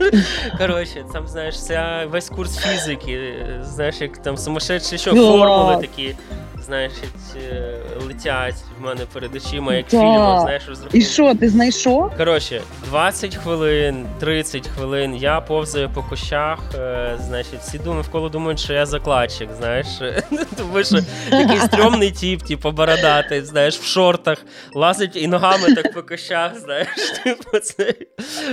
[0.59, 6.15] Коротше, там, знаєш, вся весь курс фізики, знаєш, як там сумасшедші що формули такі
[6.65, 10.99] значить, е, летять в мене перед очима, як фільми, знаєш, розрахунки.
[10.99, 12.13] І що, ти знайшов?
[12.17, 18.61] Коротше, 20 хвилин, 30 хвилин я повзаю по кущах, е, значить, всі думають, вколо думають,
[18.61, 19.87] що я закладчик, знаєш.
[20.57, 20.99] Тому що
[21.31, 24.32] такий стрьомний тіп, типу, бородатий, знаєш, в шортах,
[24.75, 26.89] лазить і ногами так по кущах, знаєш,
[27.25, 27.95] типу, це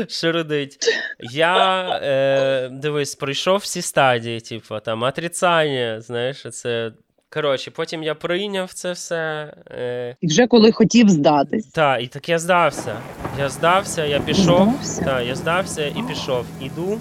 [0.09, 0.77] широдить.
[1.19, 6.91] Я е, дивись, пройшов всі стадії, типу, там, отрицання, знаєш, це.
[7.33, 9.53] Коротше, потім я прийняв це все.
[9.71, 10.15] Е...
[10.21, 11.65] І вже коли хотів здатись.
[11.65, 12.95] Так, і так я здався.
[13.39, 14.73] Я здався, я пішов.
[15.05, 16.45] Так, я здався і пішов.
[16.61, 16.99] Іду.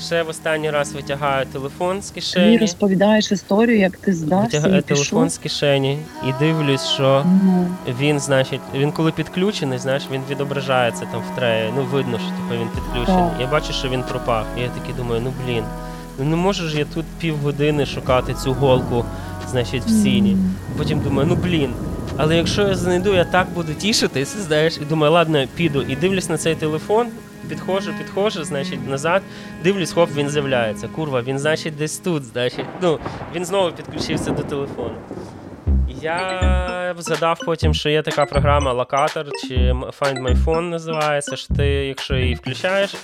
[0.00, 2.58] Ще в останній раз витягаю телефон з кишені.
[2.58, 4.56] Ти розповідаєш історію, як ти здався.
[4.56, 5.28] Витягаю і телефон пішов?
[5.28, 7.66] з кишені і дивлюсь, що угу.
[8.00, 11.72] він, значить, він коли підключений, знаєш, він відображається там в треї.
[11.76, 13.30] Ну, видно, що типу, він підключений.
[13.30, 13.40] Так.
[13.40, 14.46] Я бачу, що він пропав.
[14.58, 15.64] І я такий думаю, ну блін.
[16.18, 19.04] Ну не можу ж я тут півгодини шукати цю голку,
[19.50, 20.36] значить, в сіні.
[20.78, 21.72] Потім думаю, ну блін.
[22.16, 25.82] Але якщо я знайду, я так буду тішитись, знаєш, і думаю, ладно, піду.
[25.82, 27.06] І дивлюсь на цей телефон,
[27.48, 29.22] підходжу, підходжу, значить, назад,
[29.62, 30.88] дивлюсь, хоп, він з'являється.
[30.88, 32.66] Курва, він, значить, десь тут, значить.
[32.82, 32.98] Ну,
[33.34, 34.94] він знову підключився до телефону.
[36.02, 41.36] Я згадав потім, що є така програма локатор чи Find My Phone називається.
[41.36, 42.94] що Ти, якщо її включаєш,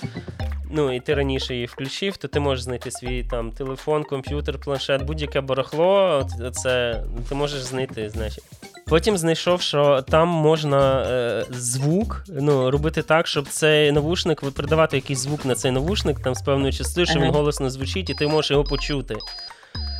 [0.71, 5.03] ну і ти раніше її включив, то ти можеш знайти свій там телефон, комп'ютер, планшет,
[5.03, 6.27] будь-яке барахло.
[6.51, 8.43] Це ти можеш знайти, значить.
[8.85, 15.19] Потім знайшов, що там можна е, звук ну, робити так, щоб цей навушник передавати якийсь
[15.19, 17.27] звук на цей навушник там з певною частиною, що ага.
[17.27, 19.15] він голосно звучить, і ти можеш його почути.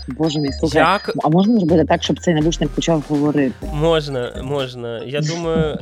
[0.07, 1.13] Боже мій слухай, Як...
[1.23, 3.53] а можна зробити так, щоб цей навушник почав говорити?
[3.73, 5.01] Можна, можна.
[5.05, 5.77] Я думаю,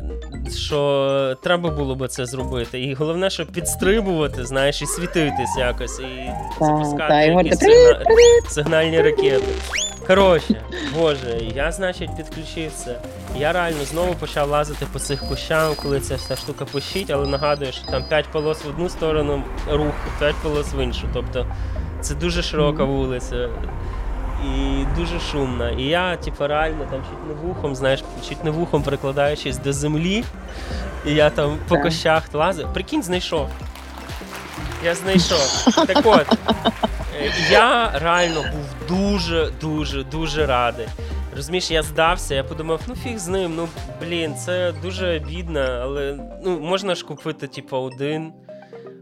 [0.56, 2.82] що треба було би це зробити.
[2.82, 8.06] І головне, щоб підстрибувати, знаєш, і світитись якось, і запускати та, якісь та, сигна...
[8.50, 9.48] сигнальні ракети.
[10.16, 10.62] Коротше,
[10.94, 13.00] боже, я, значить, підключив це.
[13.36, 17.72] Я реально знову почав лазити по цих кущам, коли ця вся штука пощить, але нагадую,
[17.72, 21.08] що там 5 полос в одну сторону рух, 5 полос в іншу.
[21.14, 21.46] Тобто
[22.02, 23.50] це дуже широка вулиця
[24.46, 25.70] і дуже шумна.
[25.70, 30.24] І я, типу, реально там чуть не вухом, знаєш, чуть не вухом прикладаючись до землі,
[31.06, 32.74] і я там по кощах лазив.
[32.74, 33.50] Прикинь, знайшов.
[34.84, 35.66] Я знайшов.
[35.88, 36.28] Так от,
[37.22, 40.88] е, я реально був дуже-дуже дуже радий.
[41.36, 43.68] Розумієш, я здався, я подумав, ну фіг з ним, ну
[44.02, 48.34] блін, це дуже бідно, але ну можна ж купити, типу, один.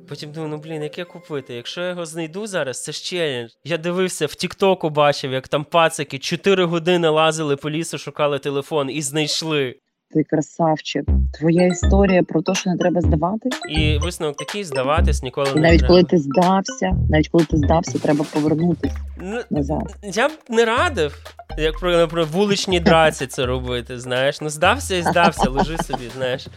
[0.10, 1.54] Потім думаю, ну блін, яке купити?
[1.54, 3.52] Якщо я його знайду зараз, це ж челендж.
[3.64, 8.90] Я дивився в Тіктоку, бачив, як там пацики 4 години лазили по лісу, шукали телефон
[8.90, 9.76] і знайшли.
[10.14, 11.05] Ти красавчик.
[11.34, 13.49] Твоя історія про те, що не треба здавати.
[13.70, 15.88] І висновок такий здаватись ніколи і не навіть треба.
[15.93, 19.95] коли ти здався, навіть коли ти здався, треба повернутися ну, назад.
[20.03, 21.26] Я б не радив,
[21.57, 23.99] як про, про вуличні драці це робити.
[23.99, 26.47] Знаєш, ну здався і здався, лежи собі, знаєш.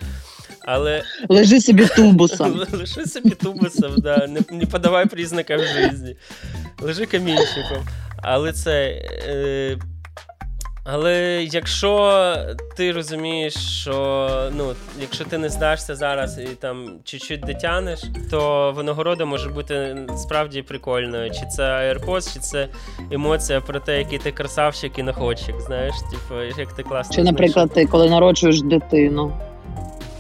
[0.65, 1.03] Але...
[1.29, 2.55] Лежи собі тубусом.
[2.73, 4.27] Лежи собі тубусом, да.
[4.27, 6.17] не не подавай признаків житті.
[6.83, 7.87] Лежи камінчиком.
[8.23, 8.89] Але це.
[9.27, 9.79] Е...
[10.85, 12.37] Але якщо
[12.77, 19.25] ти розумієш, що ну, якщо ти не здашся зараз і там чуть-чуть дотянеш, то винагорода
[19.25, 21.31] може бути справді прикольною.
[21.31, 22.69] Чи це AirPods, чи це
[23.11, 27.15] емоція про те, який ти красавчик і находчик, знаєш, типу, як ти класно.
[27.17, 29.33] Чи, наприклад, ти коли народжуєш дитину.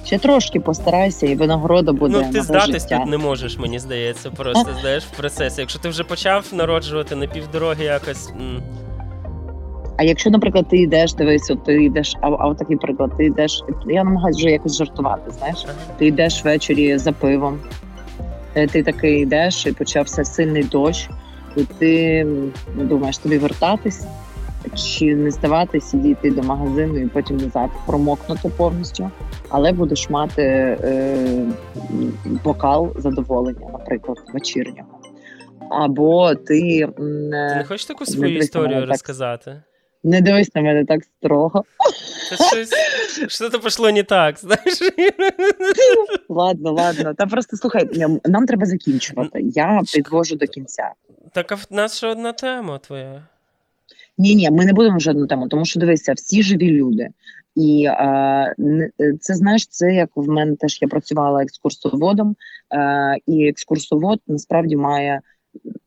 [0.05, 2.23] Ще трошки постарайся, і винагорода буде.
[2.27, 5.61] Ну, ти здатись тут не можеш, мені здається, просто знаєш в процесі.
[5.61, 8.31] Якщо ти вже почав народжувати на півдороги якось.
[8.31, 8.63] М-
[9.97, 13.62] а якщо, наприклад, ти йдеш, дивись, от ти йдеш, а, а такий приклад, ти йдеш.
[13.86, 15.30] Я намагаюся вже якось жартувати.
[15.30, 15.66] Знаєш,
[15.99, 17.61] ти йдеш ввечері за пивом,
[18.55, 21.11] е, ти такий йдеш, і почався сильний дощ,
[21.57, 22.26] і ти
[22.76, 24.07] думаєш тобі вертатись
[24.74, 29.11] чи не здаватись, дійти до магазину і потім назад промокнути повністю,
[29.49, 31.47] але будеш мати е,
[32.45, 34.88] бокал задоволення, наприклад, вечірнього.
[35.70, 37.03] Або ти Ти
[37.57, 39.62] не хочеш таку свою історію розказати?
[40.05, 41.65] Не дивись на мене так строго.
[43.29, 44.79] Що то пішло не так, знаєш?
[46.29, 47.15] Ладно, ладно.
[47.15, 47.89] Та просто слухай,
[48.25, 49.41] нам треба закінчувати.
[49.43, 50.91] Я підвожу до кінця.
[51.33, 53.27] Так а в нас ще одна тема твоя.
[54.19, 57.09] Ні, ні, ми не будемо жодну тему, тому що дивися, всі живі люди.
[57.55, 58.55] І е,
[59.21, 62.37] це знаєш, це як в мене теж я працювала екскурсоводом,
[62.75, 65.21] е, і екскурсовод насправді має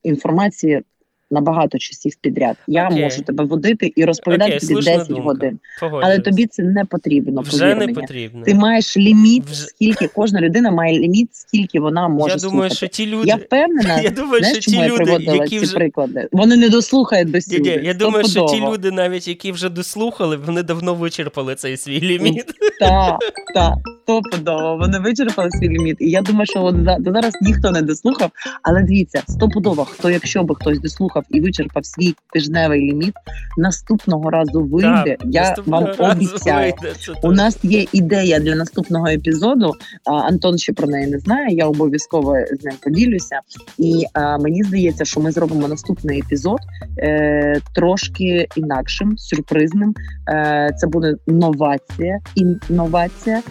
[0.02, 0.82] інформації
[1.30, 2.56] набагато часів підряд.
[2.66, 3.02] Я Окей.
[3.04, 5.22] можу тебе водити і розповідати Окей, тобі 10 думка.
[5.22, 5.58] годин.
[5.80, 6.06] Погоджуюсь.
[6.06, 7.40] Але тобі це не потрібно.
[7.40, 7.94] вже повір не мені.
[7.94, 8.42] потрібно.
[8.44, 12.74] Ти маєш ліміт, Вже- скільки кожна людина має ліміт, скільки вона може Я думаю, слухати.
[12.74, 13.28] що ті люди.
[13.28, 16.28] Я впевнена, Я думаю, знаєш, що ті я люди, приводила які ці вже приклади.
[16.32, 17.76] Вони не дослухають до сюди.
[17.76, 22.00] ні, я думаю, що ті люди, навіть які вже дослухали, вони давно вичерпали цей свій
[22.00, 22.44] ліміт.
[22.80, 23.18] Так,
[23.54, 24.76] так, стопудово.
[24.76, 25.96] Вони вичерпали свій ліміт.
[26.00, 28.30] І я думаю, що от зараз ніхто не дослухав.
[28.62, 33.14] Але дивіться, стопудово, хто, якщо би хтось дослухав і вичерпав свій тижневий ліміт,
[33.58, 35.16] наступного разу вийде.
[35.18, 36.74] Так, я вам обіцяю.
[36.82, 39.72] вийде, У нас є ідея для наступного епізоду.
[40.04, 41.56] А, Антон ще про неї не знає.
[41.56, 43.40] Я обов'язково з ним поділюся.
[43.78, 46.58] І а, мені здається, що ми зробимо наступний епізод
[46.98, 49.94] е, трошки інакшим, сюрпризним.
[50.28, 53.42] Е, це буде новація, інновація,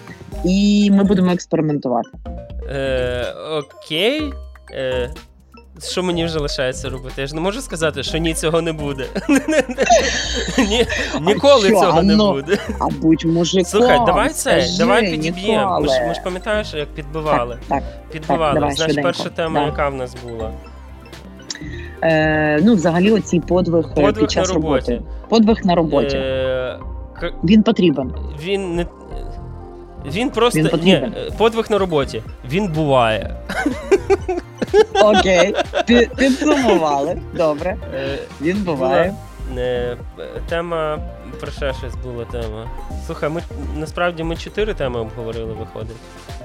[0.46, 2.10] і ми будемо експериментувати.
[2.70, 4.34] Е, окей.
[4.74, 5.10] Е,
[5.84, 7.22] що мені вже лишається робити?
[7.22, 9.06] Я ж не можу сказати, що ні, цього не буде.
[10.58, 10.86] Ні,
[11.22, 12.58] ніколи цього не буде.
[12.80, 13.66] А будь мужиком.
[13.66, 15.80] Слухай, давай це, давай підіб'ємо.
[15.82, 17.58] Ми ж, пам'ятаєш, як підбивали.
[17.68, 18.72] Так, Підбивали.
[18.72, 20.52] Значить, перша тема, яка в нас була?
[22.04, 24.92] Е, ну, взагалі, оцій подвиг, е, Подвиг під час на роботі.
[24.92, 25.10] роботи.
[25.30, 26.18] Подвиг на роботі.
[26.18, 26.80] Е,
[27.44, 28.14] Він потрібен.
[28.44, 28.86] він не.
[30.12, 32.24] Він просто Він ні, подвиг на роботі.
[32.52, 33.36] Він буває.
[35.04, 35.56] Окей,
[35.88, 37.18] Пі- підсумували.
[37.34, 39.14] Добре, Е, він буває.
[39.58, 39.98] е,
[40.50, 41.00] тема
[41.40, 42.70] про ще щось була тема.
[43.06, 43.42] Слухай, ми
[43.78, 45.96] насправді ми чотири теми обговорили, виходить.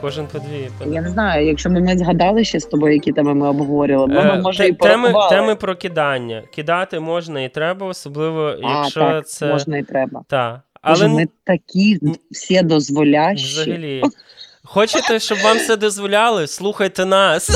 [0.01, 0.71] Кожен по дві.
[0.79, 4.21] по Я не знаю, якщо ми згадали ще з тобою, які теми ми обговорювали, ми
[4.21, 6.43] Е, може те- і теми, теми про кидання.
[6.55, 9.47] Кидати можна і треба, особливо а, якщо так, це.
[9.47, 10.23] можна і треба.
[10.29, 10.63] Та.
[10.83, 11.99] Але Але ми такі
[12.31, 13.63] всі дозволящі.
[13.63, 14.03] взагалі.
[14.65, 16.47] Хочете, щоб вам це дозволяли?
[16.47, 17.51] Слухайте нас.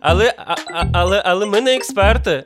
[0.00, 0.34] Але,
[0.92, 2.44] але, але ми не експерти.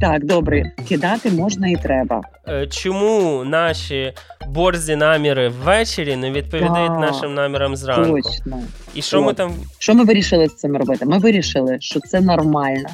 [0.00, 2.20] Так, добре, кидати можна і треба.
[2.48, 4.12] Е, Чому наші
[4.48, 8.22] борзі наміри ввечері не відповідають Так, нашим намірам зранку?
[8.22, 8.62] Точно.
[8.94, 11.06] І що ми там Що ми вирішили з цим робити?
[11.06, 12.88] Ми вирішили, що це нормально.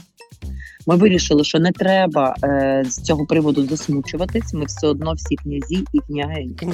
[0.86, 4.54] Ми вирішили, що не треба е, з цього приводу засмучуватись.
[4.54, 6.56] Ми все одно всі князі і княгині.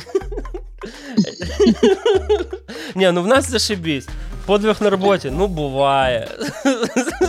[2.95, 4.09] Ні, ну в нас зашибісь.
[4.47, 6.29] Подвиг на роботі, ну буває.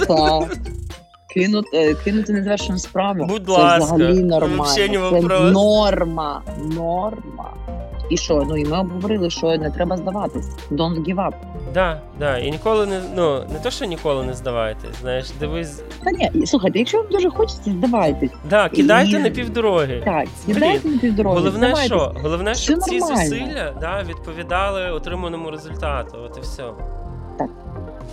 [0.07, 0.57] Так.
[1.33, 3.25] Кинути, е, кинути незавершену справу.
[3.25, 4.57] Будь це ласка, взагалі нормально.
[4.57, 5.53] вообще не це вопрос.
[5.53, 6.41] норма.
[6.75, 7.53] Норма.
[8.13, 8.45] І що?
[8.49, 10.47] Ну і ми обговорили, що не треба здаватись.
[10.71, 11.33] Don't give up.
[11.73, 12.37] Да, да.
[12.37, 13.01] І ніколи не.
[13.15, 14.95] Ну, не то, що ніколи не здавайтесь.
[15.01, 15.81] Знаєш, дивись.
[16.03, 18.31] Та ні, слухайте, якщо вам дуже хочеться, здавайтесь.
[18.49, 20.01] Да, кидайте І- на півдороги.
[20.05, 21.35] Так, кидайте на півдороги.
[21.35, 21.85] Головне, здавайтесь.
[21.85, 22.15] що?
[22.23, 26.17] Головне, Все щоб ці зусилля да, відповідали отриманому результату.
[26.25, 26.63] От і все.
[27.37, 27.49] Так,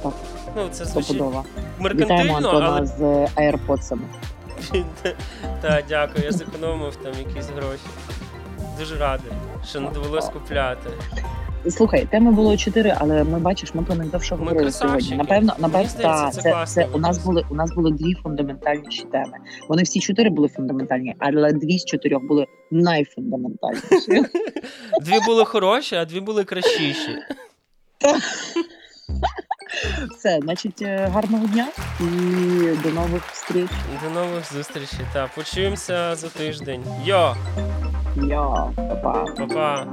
[0.03, 0.13] так.
[0.57, 1.11] Ну, це звучить.
[1.15, 1.45] Вітаємо
[1.79, 3.97] меркантильно, Антона але з е, AirPods.
[5.61, 7.81] Так, дякую, я зекономив там якісь гроші.
[8.79, 9.33] Дуже радий,
[9.65, 10.91] що не довелось купляти.
[11.69, 15.17] Слухай, теми було чотири, але ми бачиш, ми про них довше говорили сьогодні.
[15.17, 19.03] Напевно, напевно, здається, та, це це, це у нас були у нас були дві фундаментальніші
[19.03, 19.33] теми.
[19.69, 24.23] Вони всі чотири були фундаментальні, але дві з чотирьох були найфундаментальніші.
[25.03, 27.19] Дві були хороші, а дві були кращіші.
[30.19, 31.67] Все, значить, е, гарного дня
[32.01, 32.05] і
[32.83, 33.71] до нових встреч.
[34.05, 35.07] До нових зустрічей.
[35.13, 36.85] Та почуємося за тиждень.
[37.05, 37.37] Йо,
[38.17, 39.25] Йо, па-па.
[39.37, 39.87] па-па.